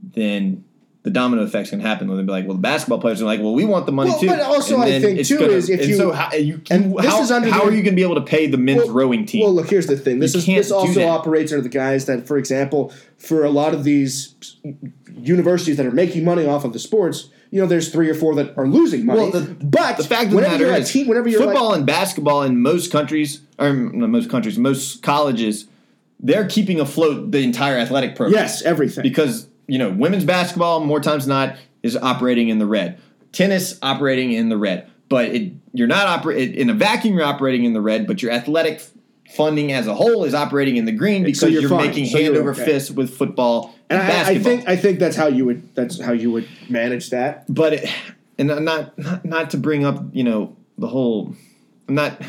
[0.03, 0.65] then
[1.03, 2.09] the domino effects can happen.
[2.09, 4.11] When They'll be like, well, the basketball players are like, well, we want the money
[4.11, 4.27] Well, too.
[4.27, 7.07] but also And I think, too, gonna- is if you- so how, you, and this
[7.07, 8.85] how, is under how the- are you going to be able to pay the men's
[8.85, 9.43] Well- rowing team?
[9.45, 10.19] Well, look, here's the thing.
[10.19, 13.73] This You is this also operates under the guise that, for example, for a lot
[13.73, 14.35] of these
[15.23, 18.35] universities that are making money off of the sports, you know, there's three or four
[18.37, 19.23] that are losing money.
[19.23, 21.71] Well, the- but the fact of the matter you're is, a team, whenever you're football
[21.71, 25.67] like, and basketball in most countries, or not most countries, most colleges,
[26.21, 28.39] they're keeping afloat the entire athletic program.
[28.41, 29.03] yes, everything.
[29.03, 32.99] because you know women's basketball more times than not is operating in the red.
[33.33, 34.91] Tennis operating in the red.
[35.09, 38.31] But it, you're not operating in a vacuum you're operating in the red but your
[38.33, 38.83] athletic
[39.29, 42.19] funding as a whole is operating in the green because So you're you're, making So
[42.19, 42.65] hand over okay.
[42.65, 46.01] fist with football and, and I, I think I think that's how you would that's
[46.01, 47.53] how you would manage that.
[47.53, 47.91] but it,
[48.39, 51.35] and not, not not to bring up you know the whole
[51.89, 52.21] not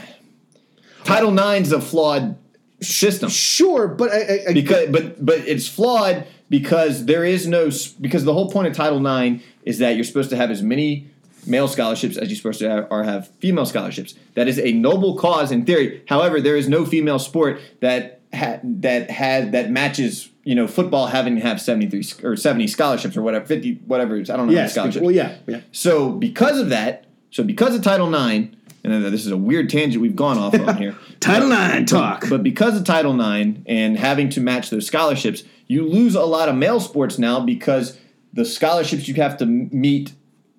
[1.03, 2.35] title nine's a flawed
[2.81, 3.29] system.
[3.29, 8.25] Sure, but I, I, I because but but it's flawed because there is no because
[8.25, 11.07] the whole point of Title IX is that you're supposed to have as many
[11.47, 14.13] male scholarships as you're supposed to have, or have female scholarships.
[14.35, 16.03] That is a noble cause in theory.
[16.07, 21.07] However, there is no female sport that ha- that had that matches you know football
[21.07, 24.29] having to have 73 or 70 scholarships or whatever 50 whatever it is.
[24.29, 24.73] I don't know Yes.
[24.73, 25.01] scholarships.
[25.01, 25.61] Well, yeah, yeah.
[25.71, 30.01] So because of that, so because of Title IX, and this is a weird tangent
[30.01, 30.95] we've gone off on here.
[31.21, 32.25] Title IX talk.
[32.29, 36.49] But because of Title IX and having to match those scholarships, you lose a lot
[36.49, 37.97] of male sports now because
[38.33, 40.13] the scholarships you have to meet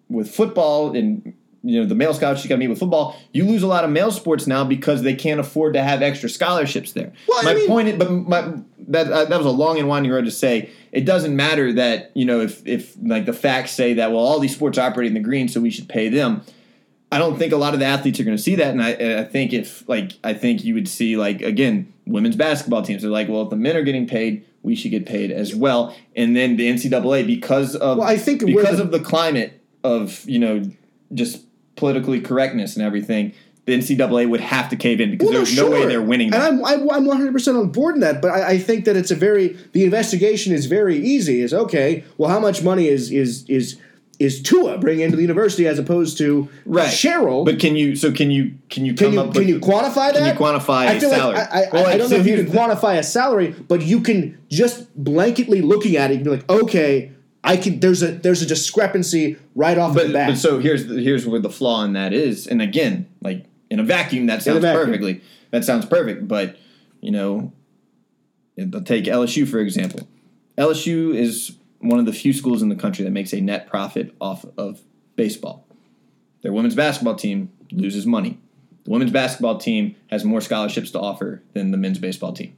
[0.08, 1.34] with football and
[1.64, 3.16] you know the male scholarships you got to meet with football.
[3.32, 6.28] You lose a lot of male sports now because they can't afford to have extra
[6.28, 7.12] scholarships there.
[7.28, 8.54] Well, I my mean- point, is, but my
[8.88, 12.10] that uh, that was a long and winding road to say it doesn't matter that
[12.14, 15.14] you know if if like the facts say that well all these sports operate in
[15.14, 16.42] the green so we should pay them.
[17.12, 18.90] I don't think a lot of the athletes are going to see that, and I,
[18.90, 23.04] and I think if like I think you would see like again women's basketball teams
[23.04, 25.94] are like, well, if the men are getting paid, we should get paid as well,
[26.16, 30.24] and then the NCAA because of Well, I think because the- of the climate of
[30.28, 30.62] you know
[31.12, 31.44] just
[31.76, 33.34] politically correctness and everything,
[33.66, 36.32] the NCAA would have to cave in because Well, there's no way they're winning.
[36.32, 36.74] And that.
[36.74, 39.14] I'm, I'm, I'm 100% on board in that, but I, I think that it's a
[39.14, 41.40] very, the investigation is very easy.
[41.42, 43.78] Is okay, well, how much money is, is, is,
[44.22, 47.44] is Tua bringing into the university as opposed to right, Cheryl?
[47.44, 47.96] But can you?
[47.96, 48.54] So can you?
[48.70, 50.14] Can you can you, can with, you quantify that?
[50.14, 51.36] Can you quantify I a salary?
[51.36, 53.82] Like I, I, Well, I don't so know if you can quantify a salary, but
[53.82, 57.12] you can just blanketly looking at it, you can be like, okay,
[57.44, 57.80] I can.
[57.80, 60.28] There's a there's a discrepancy right off But, the bat.
[60.30, 63.80] but so here's the, here's where the flaw in that is, and again, like in
[63.80, 64.84] a vacuum, that sounds vacuum.
[64.86, 65.20] perfectly.
[65.50, 66.56] That sounds perfect, but
[67.00, 67.52] you know,
[68.58, 70.08] I'll take LSU for example.
[70.56, 74.14] LSU is one of the few schools in the country that makes a net profit
[74.20, 74.80] off of
[75.16, 75.66] baseball.
[76.42, 78.38] Their women's basketball team loses money.
[78.84, 82.56] The women's basketball team has more scholarships to offer than the men's baseball team.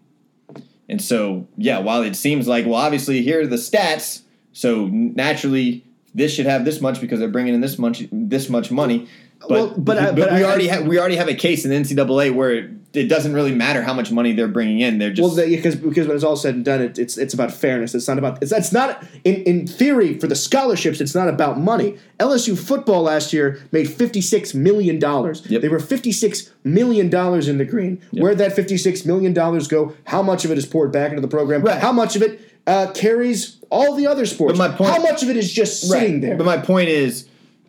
[0.89, 4.23] And so, yeah, while it seems like, well, obviously here are the stats,
[4.53, 8.71] so naturally this should have this much because they're bringing in this much this much
[8.71, 9.09] money.
[9.41, 11.71] But Well, but I- but we I- already have we already have a case in
[11.71, 14.99] the NCAA where it, it doesn't really matter how much money they're bringing in.
[14.99, 17.53] They're just Well, because because when it's all said and done, it, it's it's about
[17.53, 17.95] fairness.
[17.95, 21.01] It's not about it's that's not in in theory for the scholarships.
[21.01, 21.97] It's not about money.
[22.19, 25.43] LSU football last year made fifty six million dollars.
[25.49, 25.61] Yep.
[25.61, 28.01] They were fifty six million dollars in the green.
[28.13, 29.93] Where'd that fifty six million dollars go?
[30.05, 31.63] How much of it is poured back into the program?
[31.63, 31.81] Right.
[31.81, 34.57] How much of it uh, carries all the other sports?
[34.57, 36.37] But my point- How much of it is just sitting there?
[36.37, 37.27] But my point is,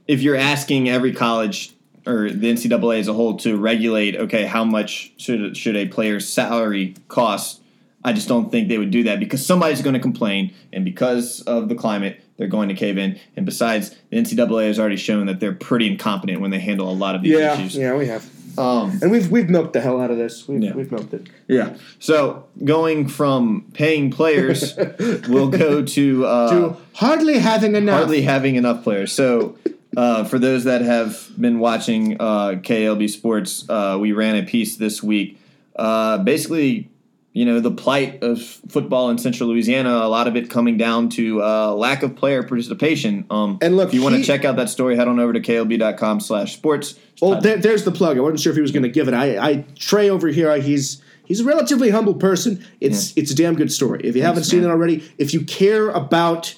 [0.08, 1.74] if you're asking every college
[2.08, 6.28] or the NCAA as a whole to regulate, okay, how much should should a player's
[6.32, 7.62] salary cost?
[8.04, 11.42] I just don't think they would do that because somebody's going to complain, and because
[11.42, 13.20] of the climate, they're going to cave in.
[13.36, 16.94] And besides, the NCAA has already shown that they're pretty incompetent when they handle a
[16.94, 17.76] lot of these yeah, issues.
[17.76, 18.30] yeah, we have,
[18.60, 20.48] Um, and we've we've milked the hell out of this.
[20.48, 20.74] We've, Yeah.
[20.76, 21.28] we've milked it.
[21.48, 21.78] yeah.
[21.98, 24.78] So going from paying players,
[25.28, 27.98] we'll go to uh, to hardly having enough.
[27.98, 29.12] hardly having enough players.
[29.14, 29.58] So,
[29.96, 34.78] uh, for those that have been watching uh, KLB Sports, uh, we ran a piece
[34.78, 35.40] this week.
[35.76, 36.90] Uh, basically,
[37.36, 39.90] you know, the plight of football in Central Louisiana.
[39.90, 43.26] A lot of it coming down to uh, lack of player participation.
[43.30, 45.42] Um, And look, if you want to check out that story, head on over to
[45.42, 46.98] klb.com slash sports.
[47.22, 48.18] Well, there, there's the plug.
[48.18, 49.14] I wasn't sure if he was going to give it.
[49.14, 50.50] I, I Trey over here.
[50.50, 52.66] I, he's he's a relatively humble person.
[52.80, 54.00] It's it's a damn good story.
[54.06, 54.70] If you haven't seen man.
[54.70, 56.56] it already, if you care about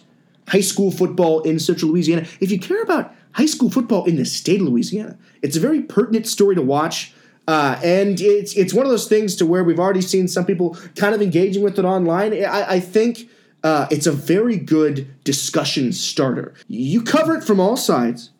[0.47, 4.25] high school football in Central Louisiana, if you care about high school football in the
[4.25, 7.13] state of Louisiana, it's a very pertinent story to watch.
[7.47, 10.77] Uh, and it's it's one of those things to where we've already seen some people
[10.97, 12.33] kind of engaging with it online.
[12.33, 13.29] I, I think
[13.63, 16.53] uh, it's a very good discussion starter.
[16.67, 18.31] You cover it from all sides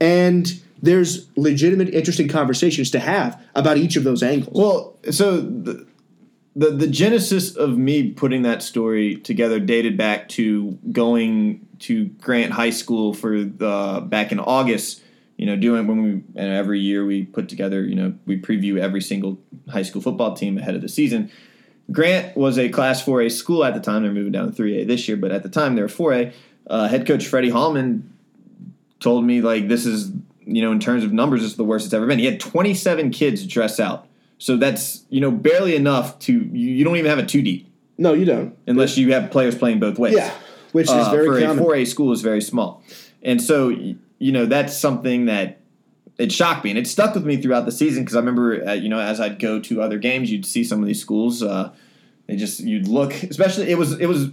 [0.00, 4.56] and there's legitimate, interesting conversations to have about each of those angles.
[4.56, 5.86] Well, so the,
[6.54, 12.52] the the genesis of me putting that story together dated back to going to Grant
[12.52, 15.02] High School for the back in August.
[15.36, 17.82] You know, doing when we every year we put together.
[17.82, 19.38] You know, we preview every single
[19.70, 21.30] high school football team ahead of the season.
[21.90, 24.02] Grant was a Class 4A school at the time.
[24.02, 26.32] They're moving down to 3A this year, but at the time they were 4A.
[26.68, 28.12] Uh, head coach Freddie Hallman
[29.00, 30.12] told me like this is
[30.44, 32.18] you know in terms of numbers this is the worst it's ever been.
[32.18, 34.06] He had 27 kids dress out,
[34.42, 37.68] so that's you know barely enough to you, you don't even have a two deep
[37.96, 38.56] no, you don't.
[38.66, 40.14] unless you have players playing both ways.
[40.16, 40.32] Yeah,
[40.72, 41.62] which is Uh, very for common.
[41.62, 42.82] a 4A school is very small,
[43.22, 45.60] and so you know that's something that
[46.18, 48.72] it shocked me and it stuck with me throughout the season because I remember uh,
[48.72, 51.70] you know as I'd go to other games you'd see some of these schools uh,
[52.26, 54.28] they just you'd look especially it was it was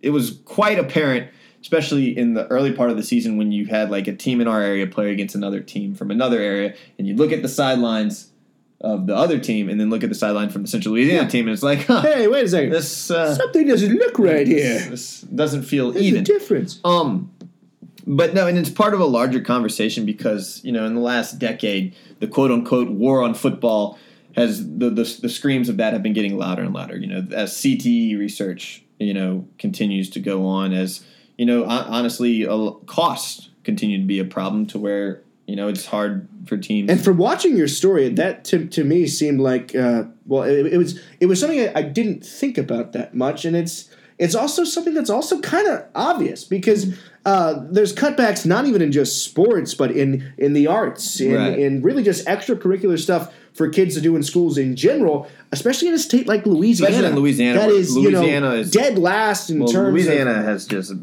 [0.00, 3.90] it was quite apparent especially in the early part of the season when you had
[3.90, 7.14] like a team in our area play against another team from another area and you
[7.14, 8.31] look at the sidelines
[8.82, 11.28] of the other team and then look at the sideline from the Central Louisiana Yeah.
[11.28, 12.70] team and it's like huh, hey, wait a second.
[12.70, 14.80] this uh, Something doesn't look right here.
[14.90, 16.80] this doesn't feel There's even difference.
[16.84, 17.30] um,
[18.06, 21.38] but no, and it's part of a larger conversation because you know in the last
[21.38, 23.96] decade, the quote unquote war on football
[24.34, 26.96] has the, the the screams of that have been getting louder and louder.
[26.96, 31.04] You know, as CTE research you know continues to go on, as
[31.38, 32.44] you know, honestly,
[32.86, 35.22] costs continue to be a problem to where
[35.52, 36.88] you know it's hard for teams.
[36.88, 40.78] And for watching your story, that to, to me seemed like uh, well, it, it,
[40.78, 44.64] was it was something I, I, didn't think about that much, and it's it's also
[44.64, 49.74] something that's also kind of obvious because uh, there's cutbacks not even in just sports,
[49.74, 51.58] but in in the arts, in, right.
[51.58, 55.92] in really just extracurricular stuff for kids to do in schools in general, especially in
[55.92, 56.92] a state like Louisiana.
[56.92, 59.92] Especially in Louisiana, that is Louisiana you know, is dead last in well, terms.
[59.92, 60.94] Louisiana of, has just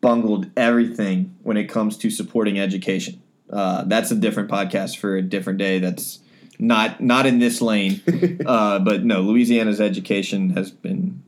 [0.00, 3.22] bungled everything when it comes to supporting education.
[3.52, 5.78] Uh, that's a different podcast for a different day.
[5.78, 6.20] That's
[6.58, 8.00] not not in this lane.
[8.46, 11.22] uh, but no, Louisiana's education has been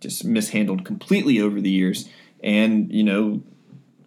[0.00, 2.08] just mishandled completely over the years,
[2.42, 3.42] and you know,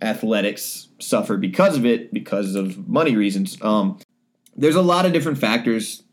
[0.01, 3.57] athletics suffer because of it because of money reasons.
[3.61, 3.99] Um,
[4.55, 6.03] there's a lot of different factors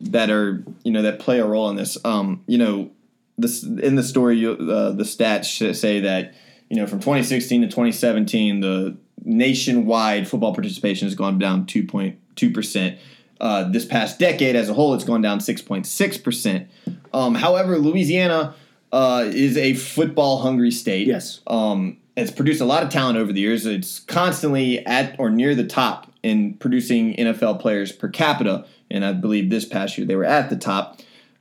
[0.00, 1.96] that are you know that play a role in this.
[2.04, 2.90] Um, you know,
[3.36, 6.34] this in the story, uh, the stats say that
[6.68, 12.98] you know, from 2016 to 2017, the nationwide football participation has gone down 2.2 percent.
[13.40, 16.68] Uh, this past decade, as a whole, it's gone down 6.6 percent.
[17.12, 18.54] Um, however, Louisiana
[18.92, 21.06] uh, is a football hungry state.
[21.06, 21.40] Yes.
[21.46, 23.64] Um, it's produced a lot of talent over the years.
[23.64, 29.12] It's constantly at or near the top in producing NFL players per capita, and I
[29.12, 31.00] believe this past year they were at the top.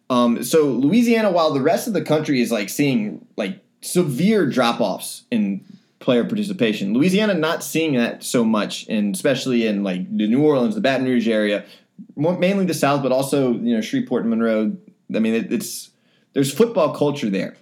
[0.10, 4.80] Um, so Louisiana, while the rest of the country is like seeing like severe drop
[4.80, 5.66] offs in
[6.08, 6.94] player participation.
[6.94, 11.06] Louisiana not seeing that so much, and especially in like the New Orleans, the Baton
[11.06, 11.66] Rouge area,
[12.16, 14.78] more, mainly the South, but also you know Shreveport and Monroe.
[15.14, 15.90] I mean, it, it's
[16.32, 17.58] there's football culture there.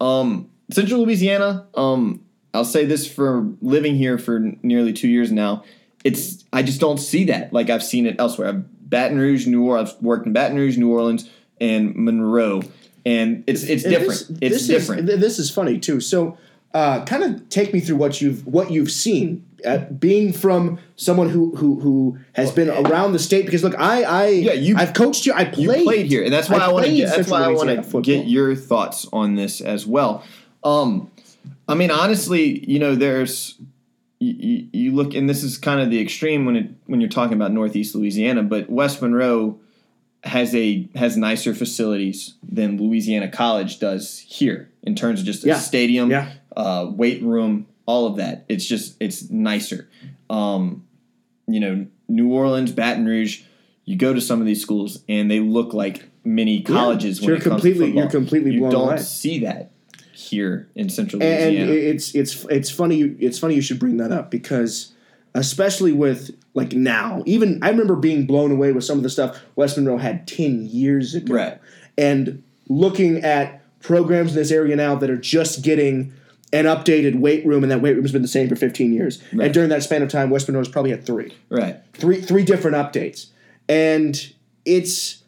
[0.00, 1.66] Um, Central Louisiana.
[1.74, 2.24] Um,
[2.54, 5.62] I'll say this for living here for nearly two years now.
[6.02, 8.54] It's I just don't see that like I've seen it elsewhere.
[8.54, 9.92] Baton Rouge, New Orleans.
[9.92, 11.28] I've worked in Baton Rouge, New Orleans,
[11.60, 12.62] and Monroe
[13.04, 14.08] and it's it's different.
[14.08, 15.08] This, it's this different.
[15.10, 16.00] Is, this is funny too.
[16.00, 16.38] So,
[16.74, 19.46] uh, kind of take me through what you've what you've seen.
[19.64, 24.02] Uh, being from someone who who who has been around the state, because look, I
[24.02, 25.32] I yeah, you, I've coached you.
[25.32, 27.44] I played, you played here, and that's why I, I want to get that's why
[27.44, 30.24] I want to get your thoughts on this as well.
[30.64, 31.12] Um,
[31.68, 33.56] I mean, honestly, you know, there's
[34.18, 37.34] you, you look, and this is kind of the extreme when it when you're talking
[37.34, 39.58] about Northeast Louisiana, but West Monroe
[40.24, 45.48] has a has nicer facilities than Louisiana College does here in terms of just a
[45.48, 45.58] yeah.
[45.58, 46.32] stadium, yeah.
[46.56, 48.44] Uh, weight room, all of that.
[48.48, 49.88] It's just it's nicer.
[50.30, 50.86] Um,
[51.46, 53.42] you know, New Orleans, Baton Rouge.
[53.84, 57.20] You go to some of these schools and they look like mini colleges.
[57.20, 58.98] Yeah, you're completely you're completely you don't away.
[58.98, 59.72] see that
[60.12, 61.70] here in Central Louisiana.
[61.70, 63.00] And it's it's it's funny.
[63.00, 64.92] It's funny you should bring that up because
[65.34, 67.22] especially with like now.
[67.26, 70.66] Even I remember being blown away with some of the stuff West Monroe had ten
[70.66, 71.58] years ago, right?
[71.98, 76.12] And looking at programs in this area now that are just getting
[76.52, 79.22] an updated weight room, and that weight room's been the same for 15 years.
[79.32, 79.46] Right.
[79.46, 81.78] And during that span of time, West Monroe's probably had three, right?
[81.94, 83.26] Three three different updates,
[83.68, 84.32] and
[84.64, 85.22] it's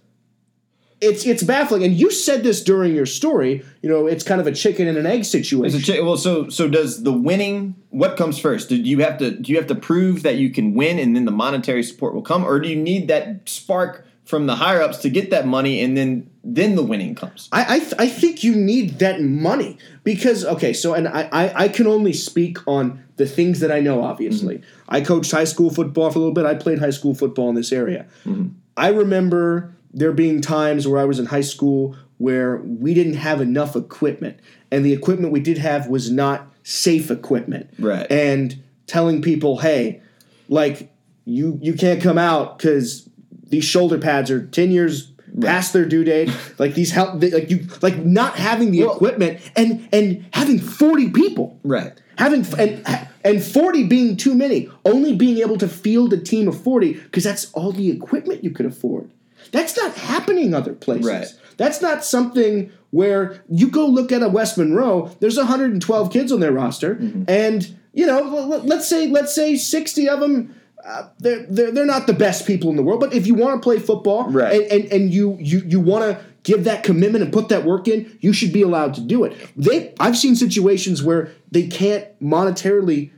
[1.00, 1.82] it's it's baffling.
[1.82, 3.64] And you said this during your story.
[3.82, 5.80] You know, it's kind of a chicken and an egg situation.
[5.80, 7.76] Chi- well, so so does the winning?
[7.90, 8.68] What comes first?
[8.68, 11.24] Do you have to do you have to prove that you can win, and then
[11.24, 14.98] the monetary support will come, or do you need that spark from the higher ups
[14.98, 17.48] to get that money, and then then the winning comes?
[17.50, 21.64] I I, th- I think you need that money because okay, so and I, I
[21.64, 24.02] I can only speak on the things that I know.
[24.02, 24.94] Obviously, mm-hmm.
[24.94, 26.44] I coached high school football for a little bit.
[26.44, 28.06] I played high school football in this area.
[28.24, 28.48] Mm-hmm.
[28.76, 33.40] I remember there being times where I was in high school where we didn't have
[33.40, 34.38] enough equipment,
[34.70, 37.70] and the equipment we did have was not safe equipment.
[37.78, 38.10] Right.
[38.10, 40.02] And telling people, hey,
[40.48, 40.90] like
[41.24, 43.08] you you can't come out because
[43.48, 45.48] these shoulder pads are ten years right.
[45.48, 46.30] past their due date.
[46.58, 51.10] like these help, like you like not having the well, equipment and and having forty
[51.10, 51.58] people.
[51.62, 51.92] Right.
[52.16, 56.60] Having and and 40 being too many, only being able to field a team of
[56.60, 59.10] 40 because that's all the equipment you could afford.
[59.50, 61.06] That's not happening other places.
[61.06, 61.26] Right.
[61.56, 65.16] That's not something where you go look at a West Monroe.
[65.20, 67.24] There's 112 kids on their roster, mm-hmm.
[67.28, 68.22] and you know,
[68.64, 70.54] let's say let's say 60 of them.
[70.86, 73.60] Uh, they're, they're they're not the best people in the world, but if you want
[73.60, 74.60] to play football right.
[74.60, 77.88] and, and, and you you you want to give that commitment and put that work
[77.88, 79.34] in, you should be allowed to do it.
[79.56, 83.12] They I've seen situations where they can't monetarily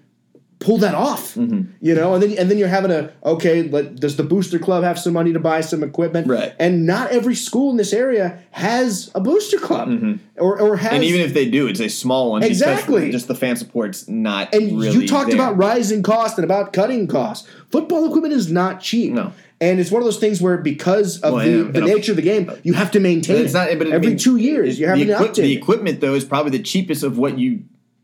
[0.66, 1.34] pull that off.
[1.34, 1.70] Mm-hmm.
[1.80, 3.62] You know, and then and then you're having a okay.
[3.62, 6.26] Let, does the booster club have some money to buy some equipment?
[6.26, 6.54] Right.
[6.58, 9.88] And not every school in this area has a booster club,
[10.36, 10.88] or or has.
[10.88, 10.94] Mm-hmm.
[10.96, 12.42] And even if they do, it's a small one.
[12.42, 13.12] Exactly.
[13.12, 15.36] Just the fan support's not and really you talked there.
[15.36, 17.48] about rising cost and about cutting costs.
[17.70, 19.12] Football equipment is not cheap.
[19.12, 19.32] No.
[19.58, 22.16] And it's one of those things where because of Well, the, and- the nature of
[22.16, 23.68] the game, you have to maintain it's not.
[23.78, 24.78] But I every mean, two years.
[24.78, 25.44] You're the having to update.
[25.44, 27.62] The equipment though is probably the cheapest of what you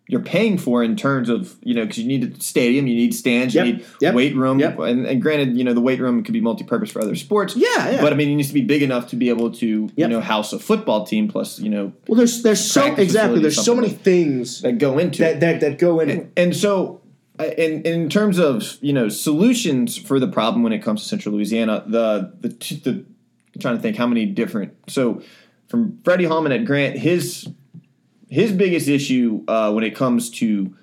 [0.09, 3.15] you're paying for in terms of you know because you need a stadium, you need
[3.15, 4.79] stands, Yep, you need yep, weight room, yep.
[4.79, 7.57] and, and granted, you know the weight room could be multi-purpose for other sports.
[7.57, 8.01] Yeah, yeah.
[8.01, 10.21] But I mean, it needs to be big enough to be able to you know
[10.21, 13.91] house a football team plus you know Well, there's there's so exactly there's so many
[13.91, 16.31] things that go into that, that that go in.
[16.37, 17.01] And so,
[17.39, 21.09] uh, in in terms of you know solutions for the problem when it comes to
[21.09, 23.05] Central Louisiana, the the the
[23.55, 24.75] I'm trying to think how many different.
[24.89, 25.23] So,
[25.69, 27.49] from Freddie Hallman at Grant, his
[28.33, 30.75] his biggest issue uh, when it comes to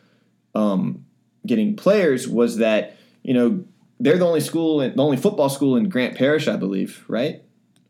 [0.53, 1.05] um,
[1.47, 3.63] getting players was that you know
[3.99, 7.41] they're the only school, in, the only football school in Grant Parish, I believe, right?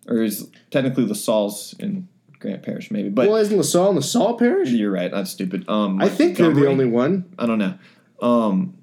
[0.07, 2.07] Or is technically LaSalle's in
[2.39, 3.09] Grant Parish, maybe?
[3.09, 4.69] But well, isn't LaSalle in LaSalle Parish?
[4.69, 5.11] you're right.
[5.11, 5.67] That's stupid.
[5.67, 7.33] Um, I think they're the only one.
[7.37, 7.77] I don't know.
[8.21, 8.77] Um,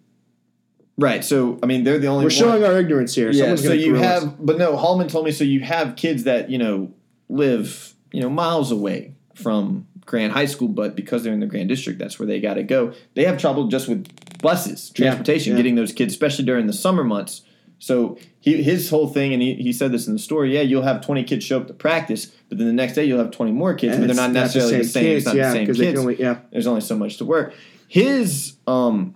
[0.98, 1.24] right.
[1.24, 2.24] So I mean, they're the only.
[2.24, 2.30] We're one.
[2.30, 3.30] showing our ignorance here.
[3.30, 3.44] Yeah.
[3.44, 4.22] Someone's So you grill us.
[4.22, 4.76] have, but no.
[4.76, 5.32] Hallman told me.
[5.32, 6.92] So you have kids that you know
[7.30, 11.68] live you know miles away from Grant High School, but because they're in the Grant
[11.68, 12.92] District, that's where they got to go.
[13.14, 14.06] They have trouble just with
[14.40, 15.56] buses, transportation, yeah.
[15.56, 17.42] getting those kids, especially during the summer months.
[17.78, 20.54] So he, his whole thing, and he, he said this in the story.
[20.54, 23.18] Yeah, you'll have twenty kids show up to practice, but then the next day you'll
[23.18, 25.04] have twenty more kids, And but they're not necessarily the same.
[25.04, 26.38] kids, it's not yeah, the same kids only, yeah.
[26.52, 27.52] there's only so much to work.
[27.88, 29.14] His um,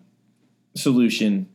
[0.74, 1.49] solution,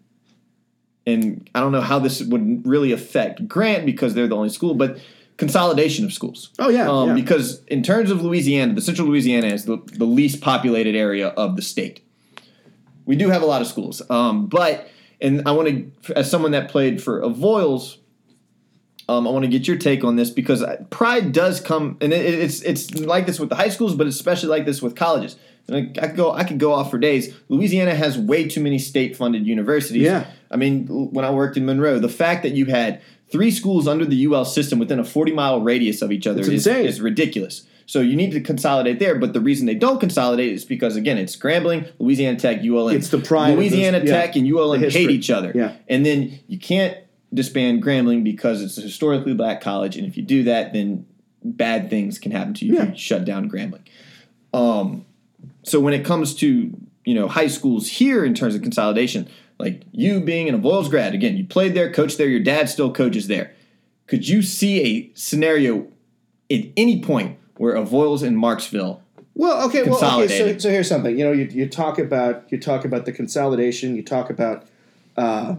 [1.06, 4.74] and I don't know how this would really affect Grant because they're the only school,
[4.74, 4.98] but
[5.38, 6.52] consolidation of schools.
[6.60, 7.14] Oh, yeah, um, yeah.
[7.16, 11.56] because in terms of Louisiana, the Central Louisiana is the, the least populated area of
[11.56, 12.02] the state.
[13.06, 14.90] We do have a lot of schools, um, but
[15.22, 15.68] and I want
[16.04, 17.98] to, as someone that played for Avoyelles,
[19.08, 22.26] um, I want to get your take on this because pride does come, and it,
[22.26, 25.38] it's it's like this with the high schools, but especially like this with colleges.
[25.68, 27.36] And I, I could go I could go off for days.
[27.48, 30.02] Louisiana has way too many state funded universities.
[30.02, 30.26] Yeah.
[30.52, 34.06] I mean, when I worked in Monroe, the fact that you had three schools under
[34.06, 36.86] the UL system within a forty mile radius of each other It's is, insane.
[36.86, 37.66] is ridiculous.
[37.88, 41.18] So you need to consolidate there, but the reason they don't consolidate is because again,
[41.20, 41.88] it's Grambling.
[42.00, 42.96] Louisiana Tech, ULM.
[42.96, 45.52] It's the pride Louisiana those- yeah, Tech and ULM hate each other.
[45.54, 45.74] Yeah.
[45.88, 46.98] And then you can't
[47.34, 51.06] disband Grambling because it's a historically black college, and if you do that, then
[51.44, 52.92] bad things can happen to you if Yeah.
[52.92, 53.82] you shut down Grambling.
[54.54, 55.06] Um,
[55.64, 56.72] so when it comes to
[57.06, 59.28] you know high schools here in terms of consolidation,
[59.58, 62.92] like you being an Avoyelles grad, again, you played there, coached there, your dad still
[62.92, 63.54] coaches there.
[64.08, 65.88] Could you see a scenario
[66.52, 69.00] at any point where Avoyelles and Marksville?
[69.34, 70.28] Well, okay, well, okay.
[70.28, 71.18] So, so here's something.
[71.18, 73.96] You know, you, you talk about you talk about the consolidation.
[73.96, 74.66] You talk about,
[75.18, 75.56] uh,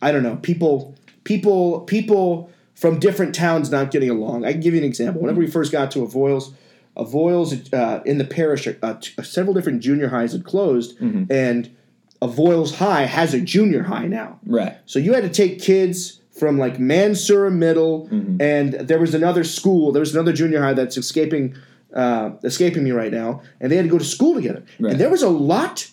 [0.00, 4.44] I don't know, people, people, people from different towns not getting along.
[4.44, 5.22] I can give you an example.
[5.22, 6.52] Whenever we first got to Avoyelles,
[6.96, 11.74] Avoyelles uh, in the parish, uh, t- several different junior highs had closed, and
[12.22, 14.38] Avoyelles High has a junior high now.
[14.46, 14.76] Right.
[14.86, 18.40] So you had to take kids from like Mansura Middle, Mm-hmm.
[18.40, 19.92] and there was another school.
[19.92, 21.56] There was another junior high that's escaping,
[21.94, 24.62] uh, escaping me right now, and they had to go to school together.
[24.80, 24.92] Right.
[24.92, 25.90] And there was a lot,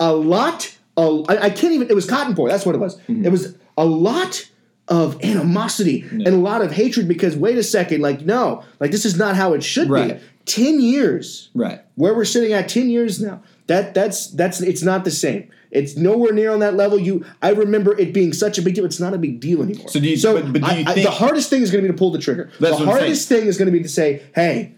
[0.00, 0.74] a lot.
[0.96, 1.88] Of, I, I can't even.
[1.90, 2.50] It was Cottonport.
[2.50, 2.96] That's what it was.
[3.02, 3.24] Mm-hmm.
[3.24, 4.46] It was a lot
[4.88, 9.04] of animosity and a lot of hatred because wait a second, like no, like this
[9.04, 10.18] is not how it should Right.
[10.18, 10.24] be.
[10.46, 11.80] Ten years Right.
[11.94, 15.50] where we're sitting at 10 years now that that's that's it's not the same.
[15.70, 16.98] It's nowhere near on that level.
[16.98, 18.84] You i remember it being such a big deal.
[18.84, 19.88] It's not a big deal anymore.
[19.88, 21.84] So do you- so but- but do you I- I- the hardest thing is going
[21.84, 22.50] to be to pull the trigger.
[22.58, 24.72] That's the hardest thing is going to be to say hey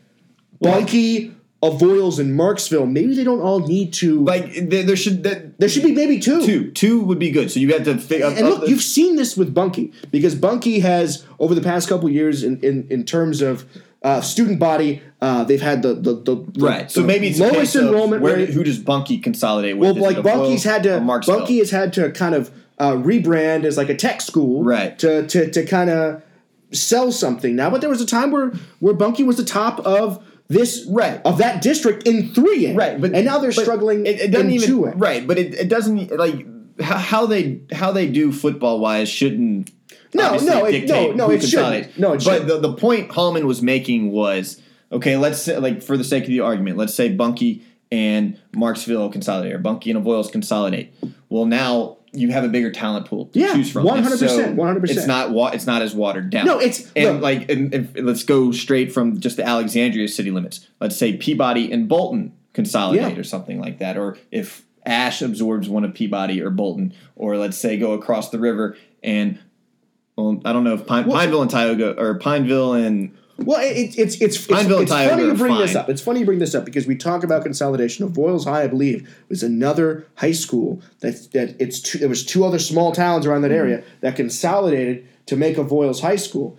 [0.60, 5.58] bunkie avoyelles and marksville maybe they don't all need to Like there, there should that,
[5.60, 6.44] there should be maybe two.
[6.44, 6.70] Two.
[6.72, 7.50] Two would be good.
[7.50, 8.26] So you have to figure.
[8.26, 11.88] Uh, and uh, look, you've seen this with Bunkie because Bunkie has over the past
[11.88, 13.64] couple years, in, in, in terms of
[14.02, 16.90] uh, student body, uh, they've had the the, the, the right.
[16.90, 18.50] So the maybe it's lowest enrollment where, rate.
[18.50, 19.96] Who does Bunkie consolidate with?
[19.96, 21.00] Well, like Bunkie's had to?
[21.00, 24.98] Bunkie has had to kind of uh, rebrand as like a tech school, Right.
[24.98, 26.22] To to to kind of
[26.72, 27.68] sell something now.
[27.68, 31.20] But there was a time where where Bunkie was the top of this Right.
[31.24, 34.48] of that district in three A, right, but and now they're struggling It, it doesn't
[34.48, 36.44] in even right, but it, it doesn't like
[36.80, 39.70] how, how they how they do football wise shouldn't.
[40.14, 41.98] No, no, it- no, no, it shouldn't.
[41.98, 42.48] No, it But shouldn't.
[42.48, 45.16] the, the point Hallman was making was okay.
[45.16, 49.52] Let's say, like for the sake of the argument, let's say Bunkie and Marksville consolidate,
[49.52, 50.92] or Bunkie and Avoyelles consolidate.
[51.28, 53.84] Well, now you have a bigger talent pool to Yeah, choose from.
[53.86, 54.90] 100%, 100%.
[54.90, 56.46] It's not wa- it's not as watered down.
[56.46, 57.22] No, it's- and look.
[57.22, 60.66] like and, if, let's go straight from just the Alexandria city limits.
[60.80, 63.20] Let's say Peabody and Bolton consolidate Yeah.
[63.20, 67.56] or something like that, or if Ash absorbs one of Peabody or Bolton, or let's
[67.58, 69.38] say go across the river and
[70.22, 73.72] well, I don't know if Pine, Well- Pineville and Tioga or Pineville and Well, it,
[73.72, 75.88] it's it's it's, Pineville and it's funny you bring this up.
[75.88, 78.62] It's funny you bring this up because we talk about consolidation of Voiles High.
[78.64, 82.92] I believe was another high school that that it's two, there was two other small
[82.92, 83.48] towns around Mm-hmm.
[83.50, 86.58] that area that consolidated to make Avoyelles High School.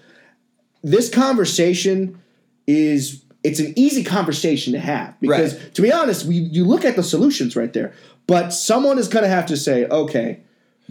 [0.83, 2.19] This conversation
[2.67, 5.73] is it's an easy conversation to have because Right.
[5.75, 7.93] to be honest, we you look at the solutions right there,
[8.27, 10.39] but someone is going to have to say, okay,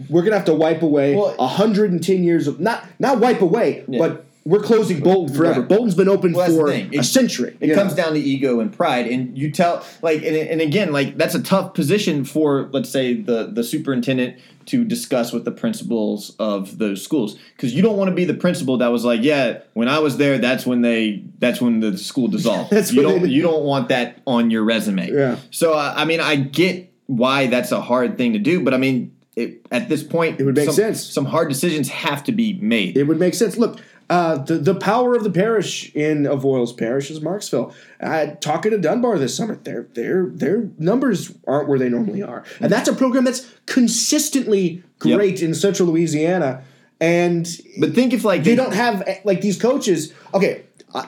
[0.09, 3.83] we're going to have to wipe away Well- 110 years of not not wipe away,
[3.87, 3.99] Yeah.
[3.99, 5.59] but we're closing Bolton forever.
[5.59, 5.69] Right.
[5.69, 7.55] Bolton's been open Well, for the a It- century.
[7.59, 8.03] It comes know?
[8.05, 11.43] down to ego and pride, and you tell like, and, and again, like that's a
[11.43, 14.37] tough position for, let's say, the the superintendent
[14.67, 18.33] to discuss with the principals of those schools because you don't want to be the
[18.33, 21.97] principal that was like, yeah, when I was there, that's when they, that's when the
[21.97, 22.69] school dissolved.
[22.69, 25.11] That's you don't, you don't want that on your resume.
[25.11, 25.37] Yeah.
[25.49, 28.77] So uh, I mean, I get why that's a hard thing to do, but I
[28.77, 31.03] mean, it, at this point, It would make some, sense.
[31.03, 32.97] Some hard decisions have to be made.
[32.97, 33.57] It would make sense.
[33.57, 33.79] Look,
[34.09, 37.73] uh, the the power of the parish in Avoyelles Parish is Marksville.
[38.01, 42.43] Uh, talking to Dunbar this summer, their their their numbers aren't where they normally are,
[42.59, 45.17] and that's a program that's consistently Yep.
[45.17, 46.61] great in Central Louisiana.
[46.99, 50.13] And but think if like they don't have eh, like these coaches.
[50.33, 50.63] Okay,
[50.93, 51.07] I,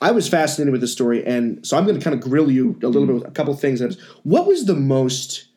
[0.00, 2.78] I was fascinated with this story, and so I'm going to kind of grill you
[2.82, 3.80] a little bit with a couple things.
[4.24, 5.47] What was the most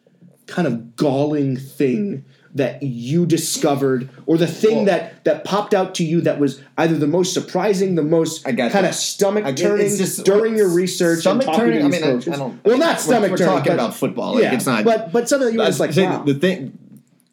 [0.51, 6.03] kind of galling thing that you discovered, or the thing that that popped out to
[6.03, 9.95] you that was either the most surprising, the most I kind of stomach I turning
[9.95, 11.21] just- during your research?
[11.21, 11.85] Stomach turning.
[11.85, 12.07] I mean, I?
[12.07, 12.63] I don't.
[12.65, 13.53] Well, not we're- stomach We're turning.
[13.53, 14.33] talking but- about football.
[14.35, 14.83] Like yeah, it's not.
[14.83, 16.23] But but something that you were just like, say wow.
[16.23, 16.77] the thing.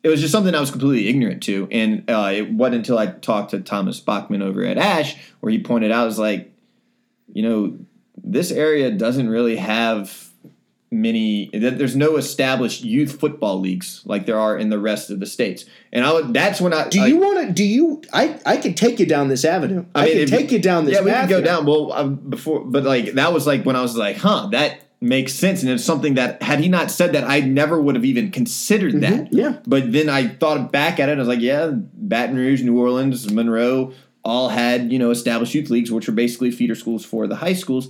[0.05, 3.07] It was just something I was completely ignorant to, and uh, it wasn't until I
[3.07, 6.53] talked to Thomas Bachman over at Ash where he pointed out, was like,
[7.33, 7.77] you know,
[8.17, 10.28] this area doesn't really have
[10.91, 11.51] many.
[11.53, 15.65] There's no established youth football leagues like there are in the rest of the states,
[15.93, 17.53] and I would, that's when I do you want to?
[17.53, 18.03] Do you?
[18.13, 19.85] I I could take you down this avenue.
[19.95, 20.95] I, mean, can if- take you down this.
[20.95, 21.67] Yeah, we could go down.
[21.67, 25.33] Well, um, before, but like that was like when I was like, huh, that makes
[25.33, 28.31] sense, and it's something that had he not said that, I never would have even
[28.31, 29.27] considered that.
[29.27, 29.37] Mm-hmm.
[29.37, 29.59] yeah.
[29.67, 33.31] But then I thought back at it, I was like, yeah, Baton Rouge, New Orleans,
[33.31, 33.93] Monroe,
[34.25, 37.55] all had you know established youth leagues, which are basically feeder schools for the high
[37.55, 37.89] schools.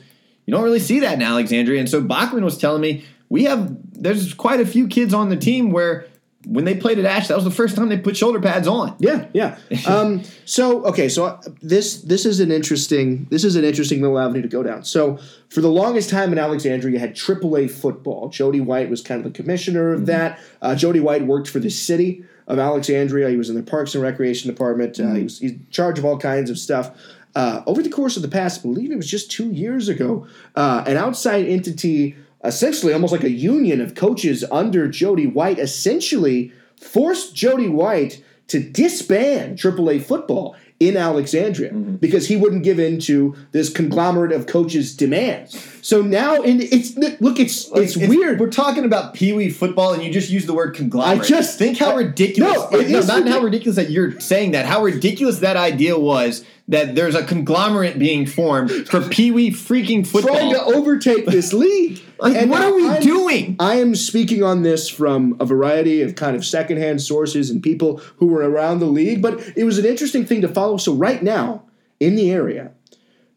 [0.48, 3.70] You don't really see that in Alexandria, and so Bachman was telling me we have
[3.92, 6.06] there's quite a few kids on the team where
[6.46, 8.96] when they played at Ash, that was the first time they put shoulder pads on.
[8.98, 9.58] Yeah, yeah.
[9.86, 14.40] Um, so okay, so this this is an interesting this is an interesting little avenue
[14.40, 14.84] to go down.
[14.84, 15.18] So
[15.50, 18.30] for the longest time in Alexandria, you had AAA football.
[18.30, 20.40] Jody White was kind of the commissioner of that.
[20.62, 23.28] Uh, Jody White worked for the city of Alexandria.
[23.28, 24.98] He was in the Parks and Recreation Department.
[24.98, 26.92] Uh, he was he's in charge of all kinds of stuff.
[27.38, 30.26] Uh, over the course of the past, I believe it was just two years ago,
[30.56, 36.52] uh, an outside entity, essentially almost like a union of coaches under Jody White, essentially
[36.76, 43.36] forced Jody White to disband AAA football in Alexandria because he wouldn't give in to
[43.52, 45.54] this conglomerate of coaches' demands.
[45.88, 48.38] So now, and it's look, it's it's, weird.
[48.38, 51.22] We're talking about Pee Wee football, and you just use the word conglomerate.
[51.22, 52.58] I just- think how ridiculous.
[52.70, 54.66] No, it no, is not how ridiculous that you're saying that.
[54.66, 60.06] How ridiculous that idea was that there's a conglomerate being formed for Pee Wee freaking
[60.06, 60.36] football.
[60.36, 62.02] trying to overtake this league.
[62.20, 63.56] Like, And what are we I'm- doing?
[63.60, 68.02] I am speaking on this from a variety of kind of secondhand sources and people
[68.16, 70.76] who were around the league, but it was an interesting thing to follow.
[70.78, 71.62] So right now
[72.00, 72.72] in the area,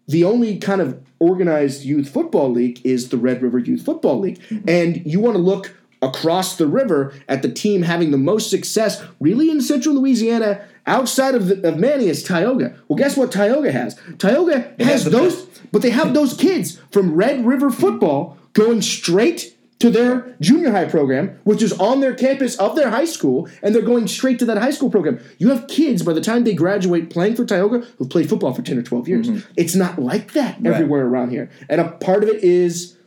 [0.07, 4.41] the only kind of organized youth football league is the Red River Youth Football League.
[4.67, 9.03] And you want to look across the river at the team having the most success
[9.19, 12.75] really in central Louisiana outside of, the, of Many is Tioga.
[12.87, 13.99] Well, guess what Tioga has?
[14.17, 19.55] Tioga has has those, but they have those kids from Red River football going straight
[19.81, 23.73] to their junior high program, which is on their campus of their high school, and
[23.73, 25.19] they're going straight to that high school program.
[25.39, 28.61] You have kids by the time they graduate playing for Tioga who've played football for
[28.61, 29.27] 10 or 12 years.
[29.57, 31.49] It's not like that everywhere around here.
[31.67, 32.97] And a part of it is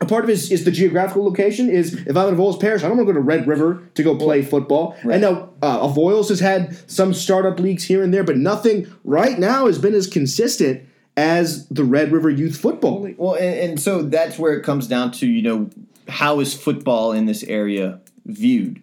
[0.00, 1.70] a part of it is, is the geographical location.
[1.70, 4.02] Is if I'm in Avoyelles Parish, I don't want to go to Red River to
[4.02, 4.96] go play football.
[5.02, 9.38] And now uh, Avoyelles has had some startup leagues here and there, but nothing right
[9.38, 10.86] now has been as consistent
[11.16, 13.16] as the Red River Youth Football League.
[13.18, 15.70] Well, and, and so that's where it comes down to, you know,
[16.08, 18.82] how is football in this area viewed?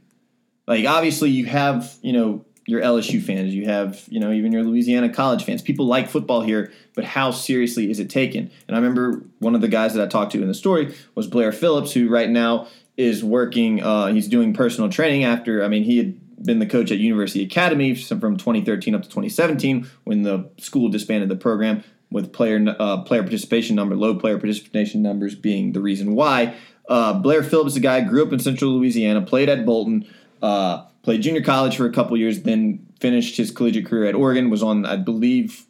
[0.68, 4.64] Like, obviously, you have, you know, your LSU fans, you have, you know, even your
[4.64, 5.62] Louisiana college fans.
[5.62, 8.52] People like football here, but how seriously is it taken?
[8.68, 11.28] And I remember one of the guys that I talked to in the story was
[11.28, 12.68] Blair Phillips, who right now
[12.98, 16.92] is working, uh, he's doing personal training after, I mean, he had been the coach
[16.92, 21.84] at University Academy from 2013 up to 2017 when the school disbanded the program.
[22.12, 26.54] with player uh, player participation number, low player participation numbers being the reason why.
[26.92, 30.06] Uh, Blair Phillips, a guy grew up in Central Louisiana, played at Bolton,
[30.42, 34.50] uh, played junior college for a couple years, then finished his collegiate career at Oregon.
[34.50, 35.66] Was on, I believe,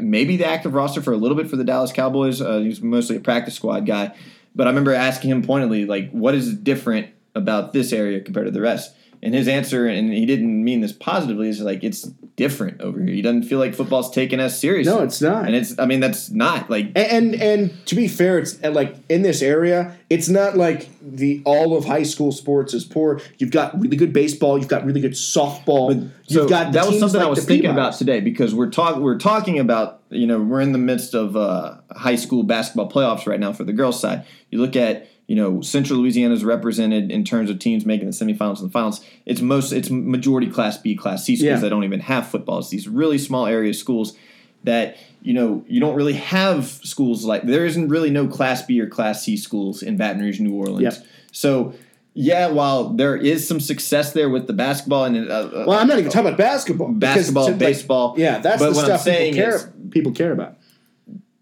[0.00, 2.40] maybe the active roster for a little bit for the Dallas Cowboys.
[2.40, 4.14] Uh, he was mostly a practice squad guy,
[4.54, 8.50] but I remember asking him pointedly, like, what is different about this area compared to
[8.50, 8.96] the rest?
[9.24, 12.02] And his answer, and he didn't mean this positively, is like it's
[12.36, 13.08] different over here.
[13.08, 14.92] He doesn't feel like football's taken as seriously.
[14.92, 15.46] No, it's not.
[15.46, 16.92] And it's, I mean, that's not like.
[16.94, 21.40] And, and and to be fair, it's like in this area, it's not like the
[21.46, 23.18] all of high school sports is poor.
[23.38, 24.58] You've got really good baseball.
[24.58, 26.10] You've got really good softball.
[26.26, 27.72] So you've got the that was something I was thinking Peabodys.
[27.72, 31.34] about today because we're talking we're talking about you know we're in the midst of
[31.34, 34.26] uh, high school basketball playoffs right now for the girls side.
[34.50, 38.12] You look at you know Central Louisiana is represented in terms of teams making the
[38.12, 39.04] semifinals and the finals.
[39.26, 41.58] It's most it's majority Class B, Class C schools Yeah.
[41.58, 42.58] that don't even have football.
[42.58, 44.16] It's these really small area schools
[44.64, 48.80] that you know you don't really have schools like there isn't really no Class B
[48.80, 51.00] or Class C schools in Baton Rouge, New Orleans.
[51.32, 51.74] So.
[52.16, 55.98] Yeah, while there is some success there with the basketball and uh, Well, I'm not
[55.98, 56.92] even talking about basketball.
[56.92, 58.14] Basketball, to- like, baseball.
[58.16, 60.56] yeah, that's But the stuff people care people care about.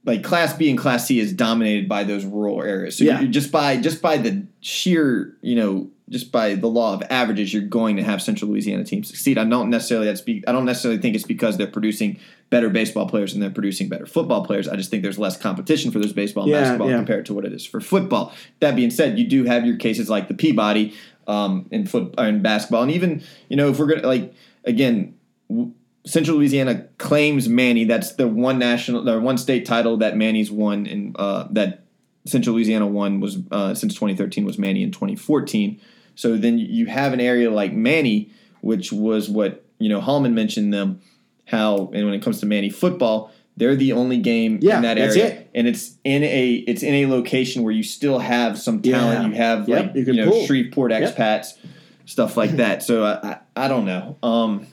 [0.05, 2.97] Like Class B and Class C is dominated by those rural areas.
[2.99, 3.23] So Yeah.
[3.25, 7.63] just by just by the sheer, you know, just by the law of averages, you're
[7.63, 9.39] going to have Central Louisiana teams succeed.
[9.39, 12.19] I don't necessarily that's be, I don't necessarily think it's because they're producing
[12.51, 14.69] better baseball players and they're producing better football players.
[14.69, 16.97] I just think there's less competition for those baseball and Yeah, basketball yeah.
[16.97, 18.35] compared to what it is for football.
[18.61, 20.93] That being said, you do have your cases like the Peabody
[21.27, 24.35] um, in foot in basketball, and even you know if we're gonna like
[24.65, 25.15] again.
[25.49, 25.73] w-
[26.05, 27.85] Central Louisiana claims Many.
[27.85, 31.85] That's the one national, the one state title that Many's won, and uh, that
[32.25, 35.81] Central Louisiana won was uh, since 2013 was Many in 2014.
[36.15, 38.31] So then you have an area like Many,
[38.61, 41.01] which was what you know Hallman mentioned them
[41.47, 44.99] how, and when it comes to Many football, they're the only game Yeah, in that
[44.99, 45.51] area, it.
[45.55, 49.23] and it's in a it's in a location where you still have some talent.
[49.23, 49.29] Yeah.
[49.29, 50.47] You have Yep, like you you, know pull.
[50.47, 51.17] Shreveport Yep.
[51.17, 51.59] expats,
[52.07, 52.83] stuff like that.
[52.83, 54.17] So I, I I don't know.
[54.23, 54.67] Um,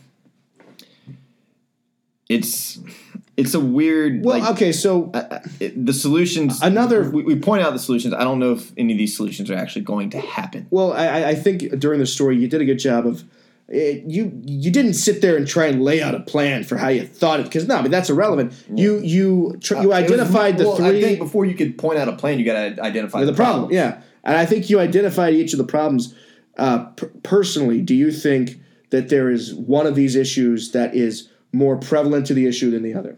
[2.30, 2.80] it's
[3.36, 6.62] it's a weird Well, like, okay, so I- I- it- the solutions.
[6.62, 8.14] Another- we, we point out the solutions.
[8.14, 10.68] I don't know if any of these solutions are actually going to happen.
[10.70, 13.24] well, I- I, think during the story you did a good job of
[13.70, 16.90] it, you you didn't sit there and try and lay out a plan for how
[16.90, 18.54] you thought it because no, I mean that's irrelevant.
[18.74, 21.54] You you tr- you Uh, It was- identified the well, three I think before you
[21.56, 23.72] could point out a plan, you got to identify the, the, problem.
[23.72, 26.14] Yeah, and I think you identified each of the problems.
[26.58, 28.60] Uh, per- personally, do you think
[28.90, 32.84] that there is one of these issues that is more prevalent to the issue than
[32.84, 33.18] the other?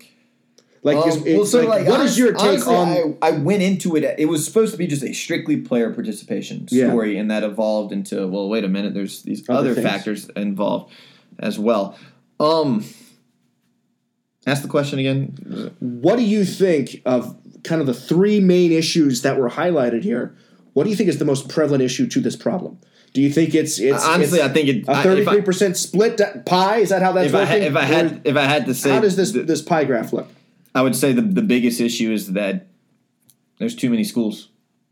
[0.84, 3.18] Like, Um, well, so like, like, what is honest- your take honestly, on?
[3.22, 4.16] I, I went into it.
[4.18, 6.88] It was supposed to be just a strictly player participation Yeah.
[6.90, 8.94] story, and that evolved into well, wait a minute.
[8.96, 10.92] There's these Other other, factors involved
[11.38, 11.98] as well.
[12.40, 12.84] Um,
[14.48, 15.72] ask the question again.
[15.80, 20.36] What do you think of kind of the three main issues that were highlighted here?
[20.74, 22.78] What do you think is the most prevalent issue to this problem?
[23.14, 24.88] Do you think it's it's Honestly, it's I think it.
[24.88, 26.78] a I- thirty I- three percent split pie?
[26.78, 27.62] Is that how that's If I, working?
[27.64, 29.62] had, if I Or had if I had to say, how does this the- this
[29.62, 30.28] pie graph look?
[30.74, 32.68] I would say the the biggest issue is that
[33.60, 34.48] there's too many schools.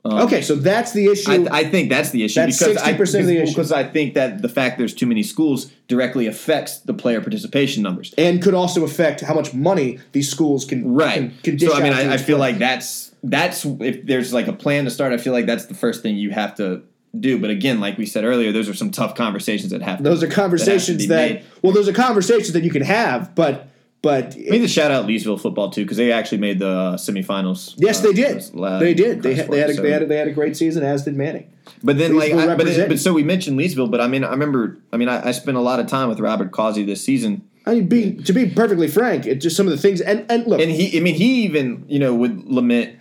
[0.06, 1.47] Um, Okay, so that's the issue.
[1.52, 3.52] I, I think that's the issue That's because I, 60% of the issue.
[3.52, 7.84] because I think that the fact there's too many schools directly affects the player participation
[7.84, 8.14] numbers.
[8.18, 11.16] and could also affect how much money these schools can Right.
[11.16, 14.47] Can, can dish so I mean, I, I feel like that's that's if there's like
[14.47, 15.12] a plan to start.
[15.12, 16.84] I feel like that's the first thing you have to
[17.20, 17.39] do.
[17.39, 19.97] But again, like we said earlier, those are some tough conversations that have.
[19.97, 21.45] To, those are that conversations that, made.
[21.62, 23.68] well, those are conversations that you can have, but
[24.02, 26.97] but I mean, to shout out Leesville football too because they actually made the uh,
[26.97, 27.76] semifinals.
[27.78, 28.41] yes, uh, they did.
[28.80, 29.24] they did.
[29.24, 31.04] They, had, they had a, so- they had a, they had a great season, as
[31.04, 31.52] did Manning.
[31.84, 34.32] But then, like, I, but, it, but so we mentioned Leesville, but I mean, I
[34.32, 37.47] remember, I mean, I, I spent a lot of time with Robert Causey this season,
[37.66, 40.47] I mean, being to be perfectly frank, it just some of the things and and
[40.47, 43.00] look, and he, I mean, he even, you know, would lament,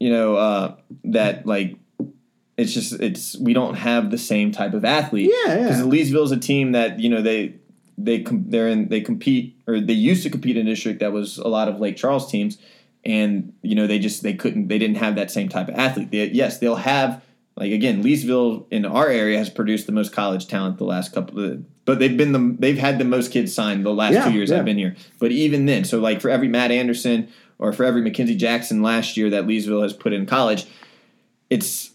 [0.00, 0.74] you know, uh,
[1.04, 1.76] that like
[2.56, 5.30] it's just it's we don't have the same type of athlete.
[5.30, 5.62] Yeah, yeah.
[5.68, 7.54] Because Leesville is a team that you know they
[7.98, 11.12] they com- they're in they compete or they used to compete in a district that
[11.12, 12.58] was a lot of Lake Charles teams,
[13.04, 16.10] and you know they just they couldn't they didn't have that same type of athlete.
[16.10, 17.22] They, yes, they'll have
[17.56, 21.42] like again Leesville in our area has produced the most college talent the last couple
[21.44, 21.64] of.
[21.84, 24.50] But they've been the they've had the most kids signed the last Yeah, two years
[24.50, 24.58] yeah.
[24.58, 24.94] I've been here.
[25.18, 27.28] But even then, so like for every Matt Anderson
[27.58, 30.66] or for every Mackenzie Jackson last year that Leesville has put in college,
[31.50, 31.90] it's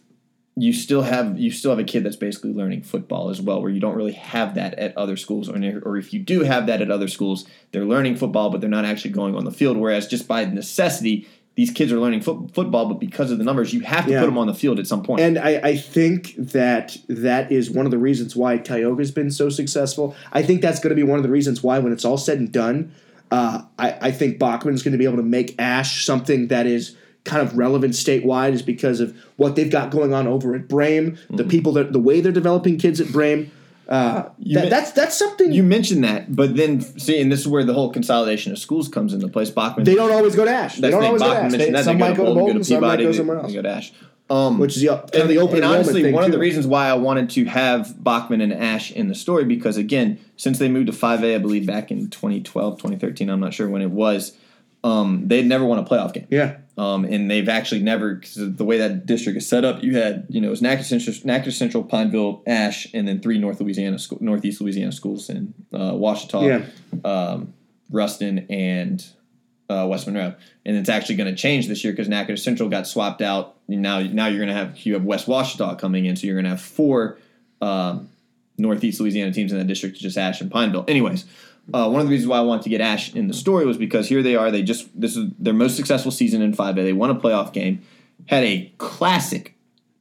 [0.55, 3.71] you still have you still have a kid that's basically learning football as well, where
[3.71, 6.81] you don't really have that at other schools, or or if you do have that
[6.81, 9.77] at other schools, they're learning football, but they're not actually going on the field.
[9.77, 13.73] Whereas just by necessity, these kids are learning foot, football, but because of the numbers,
[13.73, 14.19] you have to Yeah.
[14.21, 15.21] put them on the field at some point.
[15.21, 19.49] And I, I think that that is one of the reasons why Tioga's been so
[19.49, 20.15] successful.
[20.31, 22.39] I think that's going to be one of the reasons why, when it's all said
[22.39, 22.91] and done,
[23.31, 26.95] Uh, I, I think Bachman's going to be able to make Ash something that is
[27.23, 31.17] kind of relevant statewide, is because of what they've got going on over at Brame,
[31.29, 33.49] the people that the way they're developing kids at Brame.
[33.87, 37.65] Uh, that, that's that's something You mentioned that, but then see, and this is where
[37.65, 39.49] the whole consolidation of schools comes into place.
[39.49, 40.77] Bachman, they don't always go to Ash.
[40.77, 41.51] They don't the always thing, go to Ash.
[41.51, 43.53] They, some they might go to Bolton, some might go somewhere they else.
[43.53, 43.93] go to Ash.
[44.29, 46.39] Um, Which is the, kind of and, the open and honestly, thing one of the
[46.39, 50.59] reasons why I wanted to have Bachman and Ash in the story because again, since
[50.59, 53.91] they moved to 5A, I believe back in 2012, 2013, I'm not sure when it
[53.91, 54.35] was,
[54.83, 56.27] um, they'd never won a playoff game.
[56.29, 56.57] Yeah.
[56.77, 60.25] Um, and they've actually never, cause the way that district is set up, you had,
[60.29, 63.99] you know, it was Natchitoches Central, Natchitoches Central Pineville, Ash, and then three North Louisiana,
[63.99, 67.09] school, Northeast Louisiana schools in uh, Ouachita, Yeah.
[67.09, 67.53] um,
[67.91, 69.05] Ruston, and
[69.69, 70.33] uh, West Monroe.
[70.65, 73.55] And it's actually going to change this year because Natchitoches Central got swapped out.
[73.67, 76.45] Now, now you're going to have you have West Ouachita coming in, so you're going
[76.45, 77.19] to have four
[77.61, 78.09] um,
[78.57, 80.85] Northeast Louisiana teams in that district, just Ash and Pineville.
[80.87, 81.25] Anyways,
[81.73, 83.77] uh, one of the reasons why I wanted to get Ash in the story was
[83.77, 84.49] because here they are.
[84.49, 86.75] They just this is their most successful season in 5A.
[86.75, 87.81] They won a playoff game,
[88.27, 89.51] had a classic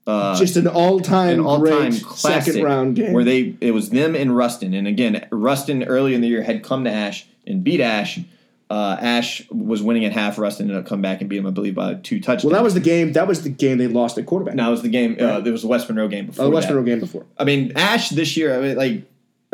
[0.05, 3.13] uh, Just an all-time, all-time classic second round game.
[3.13, 4.75] where they it was them and Ruston.
[4.75, 8.19] And again, Ruston early in the year had come to Ash and beat Ash.
[8.69, 10.39] Uh, Ash was winning at half.
[10.39, 12.45] Ruston ended up coming back and beat him, I believe, by two touchdowns.
[12.47, 13.13] well, that was the game.
[13.13, 14.55] That was the game they lost at quarterback.
[14.57, 15.17] now it was the game.
[15.21, 15.45] Uh, Right.
[15.45, 16.47] there was the West Monroe game before.
[16.47, 16.69] oh, the West.
[16.69, 17.25] Monroe game before.
[17.39, 19.05] I mean, Ash this year, I mean, like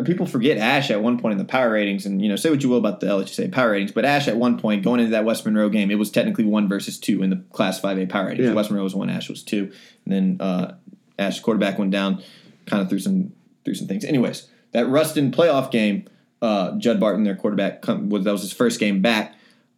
[0.04, 2.62] people forget Ash at one point in the power ratings, and you know, say what
[2.62, 5.24] you will about the LHSA power ratings, but Ash at one point going into that
[5.24, 8.26] West Monroe game, it was technically one versus two in the Class Five A power
[8.26, 8.48] ratings.
[8.48, 8.54] Yeah.
[8.54, 9.72] West Monroe was one, Ash was two,
[10.04, 10.74] and then uh,
[11.18, 12.22] Ash quarterback went down,
[12.66, 13.32] kind of through some
[13.64, 14.04] through some things.
[14.04, 16.06] Anyways, that Ruston playoff game,
[16.42, 19.34] uh, Judd Barton, their quarterback, come, was that was his first game back.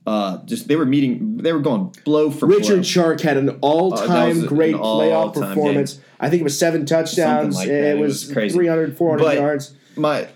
[0.06, 2.56] Uh, just they were meeting, they were going blow for blow.
[2.56, 6.00] Richard Shark had an all-time was an great playoff all-time performance.
[6.18, 7.54] I think it was seven touchdowns.
[7.54, 7.96] like it, that.
[7.96, 8.54] It was, was crazy.
[8.54, 9.74] 300, 400 But- yards.
[10.00, 10.28] My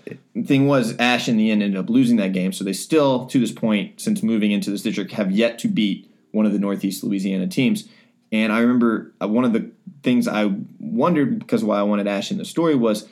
[0.45, 3.39] thing was Ash in the end ended up losing that game, so they still, to
[3.39, 7.03] this point, since moving into this district, have yet to beat one of the Northeast
[7.03, 7.87] Louisiana teams.
[8.31, 9.71] And I remember uh, one of the
[10.03, 13.07] things I wondered because why I wanted Ash in the story was,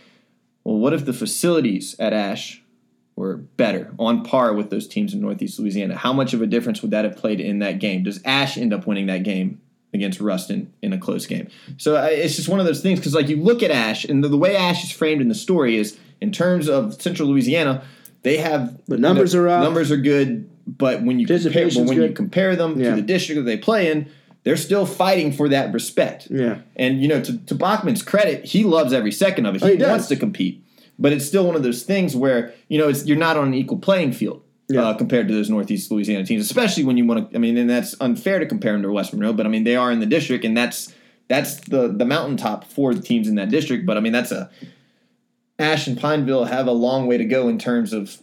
[0.63, 2.61] well, what if the facilities at Ash
[3.15, 5.95] were better, on par with those teams in Northeast Louisiana?
[5.95, 8.03] How much of a difference would that have played in that game?
[8.03, 9.61] Does Ash end up winning that game
[9.93, 11.47] against Ruston in a close game?
[11.77, 14.27] So it's just one of those things because, like, you look at Ash, and the,
[14.27, 17.83] the way Ash is framed in the story is in terms of Central Louisiana,
[18.23, 19.61] they have The numbers are up.
[19.63, 22.91] Numbers are good, but when you compare, but when you compare them Yeah.
[22.91, 24.07] to the district that they play in,
[24.43, 26.27] they're still fighting for that respect.
[26.31, 26.59] Yeah.
[26.75, 29.63] And you know, to, to Bachman's credit, he loves every second of it.
[29.63, 30.63] Oh, he, wants to compete,
[30.97, 33.53] but it's still one of those things where you know it's you're not on an
[33.53, 34.81] equal playing field Yeah.
[34.87, 37.35] uh, compared to those Northeast Louisiana teams, especially when you want to.
[37.35, 39.75] I mean, and that's unfair to compare them to West Monroe, but I mean they
[39.75, 40.93] are in the district, and that's
[41.27, 43.85] that's the the mountaintop for the teams in that district.
[43.85, 44.49] But I mean that's a
[45.63, 48.21] Ash and Pineville have a long way to go in terms of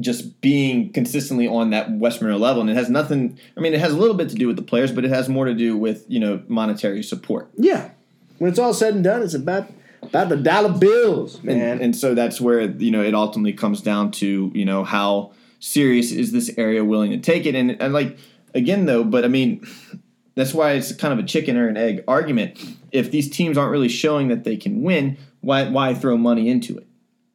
[0.00, 3.38] just being consistently on that West Monroe level, and it has nothing.
[3.56, 5.28] I mean, it has a little bit to do with the players, but it has
[5.28, 7.50] more to do with you know monetary support.
[7.56, 7.90] Yeah.
[8.38, 9.70] When it's all said and done, it's about
[10.02, 11.60] about the dollar bills, man.
[11.60, 15.32] and, and so that's where you know it ultimately comes down to you know how
[15.64, 18.18] serious is this area willing to take it and, and like
[18.54, 19.66] again though but i mean
[20.34, 22.58] that's why it's kind of a chicken or an egg argument
[22.92, 26.76] if these teams aren't really showing that they can win why why throw money into
[26.78, 26.86] it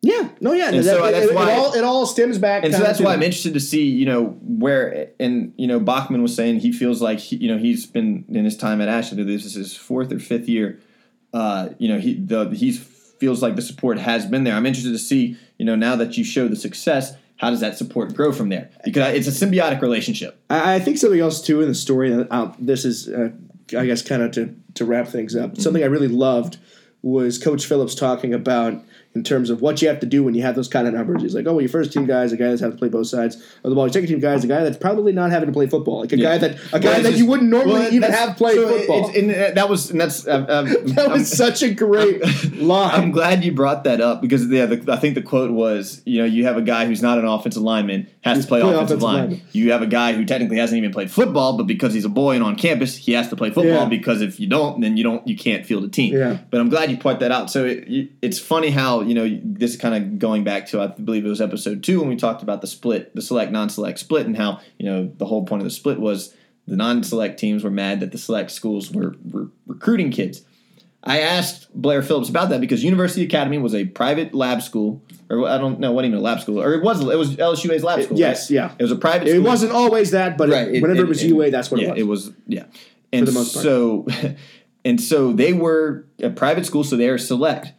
[0.02, 0.30] yeah.
[0.40, 0.70] No, yeah.
[0.70, 2.64] And that- so it, that's it- it why- all, it all stems back.
[2.64, 6.22] and so that's why I'm interested to see, you know, where and you know Bachman
[6.22, 9.28] was saying he feels like he, you know he's been in his time at Ashland.
[9.28, 10.80] This is his fourth or fifth year.
[11.34, 14.54] Uh, you know, he the he feels like the support has been there.
[14.56, 17.78] I'm interested to see, you know, now that you show the success, how does that
[17.78, 18.70] support grow from there?
[18.86, 20.42] Because it's a symbiotic relationship.
[20.50, 22.14] I, I think something else too in the story.
[22.32, 23.32] uh, this is, uh,
[23.78, 25.52] I guess, kind of to to wrap things up.
[25.52, 25.62] Mm-hmm.
[25.62, 26.58] Something I really loved
[27.02, 28.84] was Coach Phillips talking about
[29.16, 31.24] in terms of what you have to do when you have those kind of numbers.
[31.24, 32.90] He's like, oh, well, your first team guy is a guy that's having to play
[32.90, 33.88] both sides of the ball.
[33.88, 36.12] Your second team guy is a guy that's probably not having to play football, like
[36.14, 36.30] a Yeah.
[36.30, 38.70] guy that a guy Well, that just- you wouldn't normally well, even have played so
[38.78, 39.10] football.
[39.16, 42.22] and uh, that was and that's uh, um, that I'm- was such a great
[42.58, 42.92] line.
[42.94, 46.20] I'm glad you brought that up because yeah, the, I think the quote was, you
[46.20, 49.02] know, you have a guy who's not an offensive lineman has to play, play offensive,
[49.02, 49.42] offensive line.
[49.54, 52.36] You have a guy who technically hasn't even played football, but because he's a boy
[52.36, 53.86] and on campus, he has to play football Yeah.
[53.86, 56.14] because if you don't, then you don't, you can't field a team.
[56.16, 56.38] Yeah.
[56.52, 57.50] But I'm glad you point that out.
[57.50, 60.88] So it, it's funny how you know this is kind of going back to I
[60.88, 64.26] believe it was episode two when we talked about the split, the select non-select split,
[64.26, 66.34] and how you know the whole point of the split was
[66.68, 70.44] the non-select teams were mad that the select schools were, were recruiting kids.
[71.04, 75.48] I asked Blair Phillips about that because University Academy was a private lab school, or
[75.48, 78.04] I don't know what even a lab school, or it was it was LSUA's lab
[78.04, 78.20] school.
[78.20, 78.56] yes, right?
[78.56, 78.72] yeah.
[78.78, 79.28] it was a private.
[79.28, 79.44] it school.
[79.44, 80.68] wasn't always that, but right.
[80.68, 82.28] it, whenever it, was UA, that's what yeah, it was.
[82.28, 82.66] It was yeah.
[83.12, 83.64] And the most part.
[83.64, 84.08] so,
[84.86, 87.72] and so they were a private school, so they are select.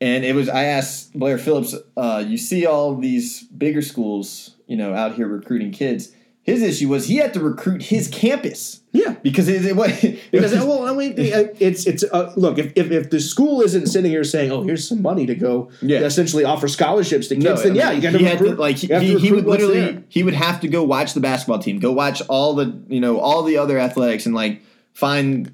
[0.00, 4.76] And it was I asked Blair Phillips, uh, you see all these bigger schools, you
[4.76, 6.12] know, out here recruiting kids.
[6.42, 9.14] His issue was he had to recruit his campus Yeah.
[9.22, 12.70] because it, it, was- it Because was well, I mean, it's it's uh, look if,
[12.76, 16.00] if if the school isn't sitting here saying, "Oh, here's some money to go," Yeah.
[16.00, 18.56] essentially offer scholarships to kids, No, then I yeah, you got to recruit.
[18.56, 21.78] to, like he, he would literally he would have to go watch the basketball team,
[21.78, 24.60] go watch all the you know all the other athletics, and like
[24.92, 25.50] find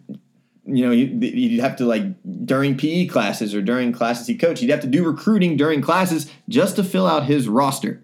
[0.77, 2.05] you know he'd have to like
[2.45, 6.31] during PE classes or during classes he coached, he'd have to do recruiting during classes
[6.49, 8.03] just to fill out his roster.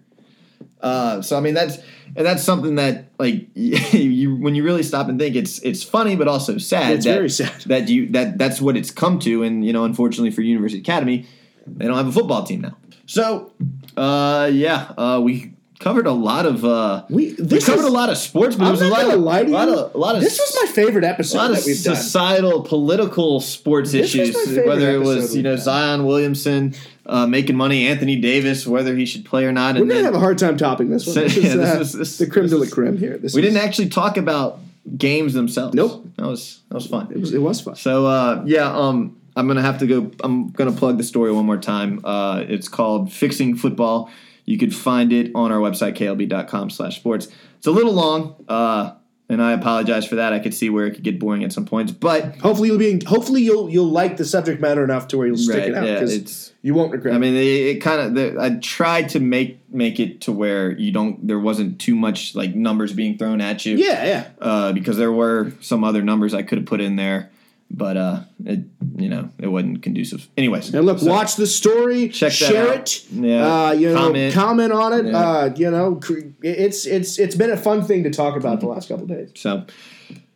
[0.81, 1.77] Uh, so I mean that's
[2.15, 6.15] and that's something that like you when you really stop and think it's it's funny
[6.15, 6.93] but also sad.
[6.93, 7.61] It's that, very sad.
[7.65, 11.25] that you that that's what it's come to, and you know unfortunately for University Academy,
[11.65, 12.77] they don't have a football team now.
[13.05, 13.53] So
[13.95, 18.09] uh, yeah, uh, we covered a lot of uh, We we covered is- a lot
[18.09, 20.21] of sports, but it was a lot of, lie to lot of a lot of
[20.21, 21.37] This was my favorite episode.
[21.37, 21.95] a lot of that we've done.
[21.95, 24.57] societal, political sports This was issues.
[24.65, 25.63] Whether it was you know done.
[25.63, 26.73] Zion Williamson
[27.05, 30.05] uh, making money, Anthony Davis, whether he should play or not, We're and gonna then
[30.05, 31.13] have a hard time topping this one.
[31.13, 33.17] So, This yeah, is, this uh, is- this- the creme de la creme here.
[33.17, 34.59] This we is- didn't actually talk about
[34.97, 35.75] games themselves.
[35.75, 36.05] Nope.
[36.17, 37.07] that was that was fun.
[37.11, 37.75] It was it was fun.
[37.75, 40.11] So uh, yeah, um, I'm gonna have to go.
[40.23, 42.01] I'm gonna plug the story one more time.
[42.03, 44.09] Uh, it's called "Fixing Football."
[44.47, 47.27] You could find it on our website klb.com slash sports.
[47.59, 48.93] It's a little long, uh,
[49.29, 50.31] and I apologize for that.
[50.31, 53.01] I could see where it could get boring at some points, but Hopefully you'll be
[53.05, 55.83] hopefully you'll you'll like the subject matter enough to where you'll stick Right, it out
[55.83, 57.13] because it's- you won't regret.
[57.13, 58.37] I mean, it, it kind of.
[58.37, 61.25] I tried to make make it to where you don't.
[61.27, 63.77] There wasn't too much like numbers being thrown at you.
[63.77, 64.27] yeah, yeah.
[64.41, 67.29] uh, because there were some other numbers I could have put in there,
[67.69, 68.61] but uh, it
[68.95, 70.27] you know it wasn't conducive.
[70.37, 72.75] Anyways, And look, so- watch the story, Check that share out.
[72.79, 73.65] it, Yeah.
[73.67, 74.33] uh, you know, Comment.
[74.33, 75.05] comment, on it.
[75.11, 75.17] Yeah.
[75.19, 75.99] Uh, you know,
[76.41, 79.31] it's it's it's been a fun thing to talk about the last couple days.
[79.35, 79.65] So,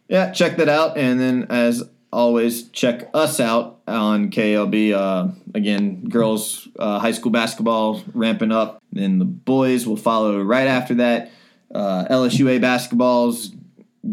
[0.07, 4.93] yeah, check that out, and then as always, check us out on KLB.
[4.93, 10.67] Uh, again, girls uh, high school basketball ramping up, then the boys will follow right
[10.67, 11.31] after that.
[11.73, 13.51] Uh, LSUA basketball's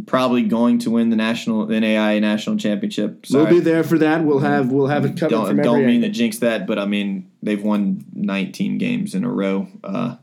[0.07, 3.24] probably going to win the national NAIA national championship.
[3.30, 4.24] We'll be there for that.
[4.24, 7.30] We'll have we'll have it covered don't, don't mean to jinx that, but I mean
[7.43, 9.68] they've won 19 games in a row.
[9.82, 10.16] Uh,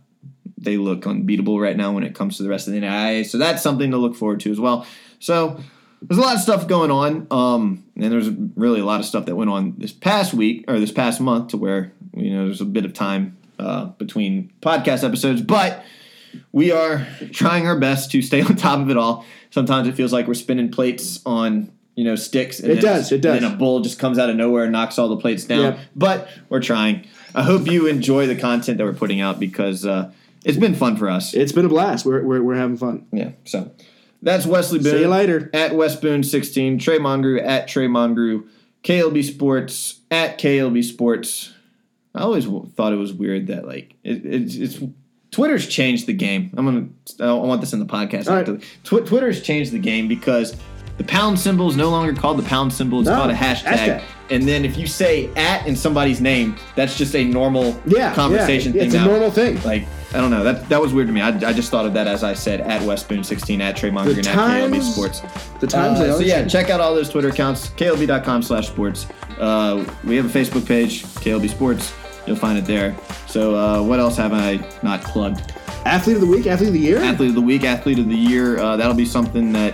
[0.58, 3.38] they look unbeatable right now when it comes to the rest of the NAIA, so
[3.38, 4.86] that's something to look forward to as well.
[5.20, 5.60] So
[6.02, 9.26] there's a lot of stuff going on, um, and there's really a lot of stuff
[9.26, 12.62] that went on this past week or this past month to where you know there's
[12.62, 15.84] a bit of time uh, between podcast episodes, but
[16.52, 19.26] we are trying our best to stay on top of it all.
[19.56, 22.60] Sometimes it feels like we're spinning plates on you know sticks.
[22.60, 23.36] And It then- does, it does.
[23.38, 25.62] And then a bull just comes out of nowhere and knocks all the plates down.
[25.62, 25.80] Yep.
[25.96, 27.08] But we're trying.
[27.34, 30.12] I hope you enjoy the content that we're putting out because uh,
[30.44, 31.34] it's been fun for us.
[31.34, 32.06] It's been a blast.
[32.06, 33.08] We're we're, we're having fun.
[33.14, 33.32] Yeah.
[33.46, 33.72] So
[34.22, 34.92] that's Wesley Boone.
[34.92, 35.50] See you later.
[35.54, 36.78] At Wes Boone 16.
[36.80, 38.50] Trey Mongrew at Trey Mongrew.
[38.84, 41.54] KLB Sports at KLB Sports.
[42.14, 44.80] I always w- thought it was weird that like it, it's, it's
[45.36, 46.50] Twitter's changed the game.
[46.56, 46.88] I'm gonna
[47.30, 48.30] I want this in the podcast.
[48.30, 48.62] Right.
[48.86, 50.56] Tw- Twitter's changed the game because
[50.98, 53.02] the pound symbol is no longer called the pound symbol.
[53.02, 53.64] It's No, called a hashtag.
[53.78, 54.02] hashtag.
[54.30, 58.72] And then if you say at in somebody's name, that's just a normal Yeah, conversation
[58.74, 59.04] yeah, thing It's now.
[59.04, 59.62] a normal thing.
[59.64, 61.20] Like I don't know that that was weird to me.
[61.20, 63.90] I, I just thought of that as I said at Wes Boone 16 at Trey
[63.92, 65.22] Monger and at KLB Sports.
[65.60, 66.52] The times Uh, so yeah, change.
[66.54, 67.72] check out all those Twitter accounts.
[67.72, 69.06] KLB.com slash sports.
[69.38, 71.92] Uh, we have a Facebook page, KLB Sports.
[72.28, 72.96] You'll find it there.
[73.28, 75.52] So uh, what else have I not plugged?
[75.86, 76.98] athlete of the week, athlete of the year.
[76.98, 78.58] Athlete of the week, athlete of the year.
[78.58, 79.74] Uh, that'll be something that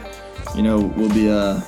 [0.56, 1.62] you know will be uh,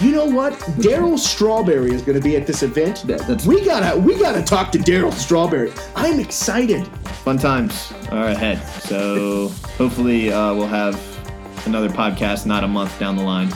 [0.00, 0.54] You know what?
[0.80, 3.02] Darryl Strawberry is going to be at this event.
[3.06, 5.72] That- we gotta we gotta talk to Darryl Strawberry.
[5.94, 6.86] I'm excited.
[7.24, 8.62] fun times are ahead.
[8.84, 10.98] So hopefully uh, we'll have
[11.66, 13.52] another podcast not a month down the line.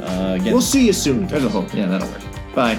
[0.00, 1.26] Uh, again, We'll see you soon.
[1.26, 1.74] There's a hope.
[1.74, 2.54] Yeah, that'll work.
[2.54, 2.76] Bye.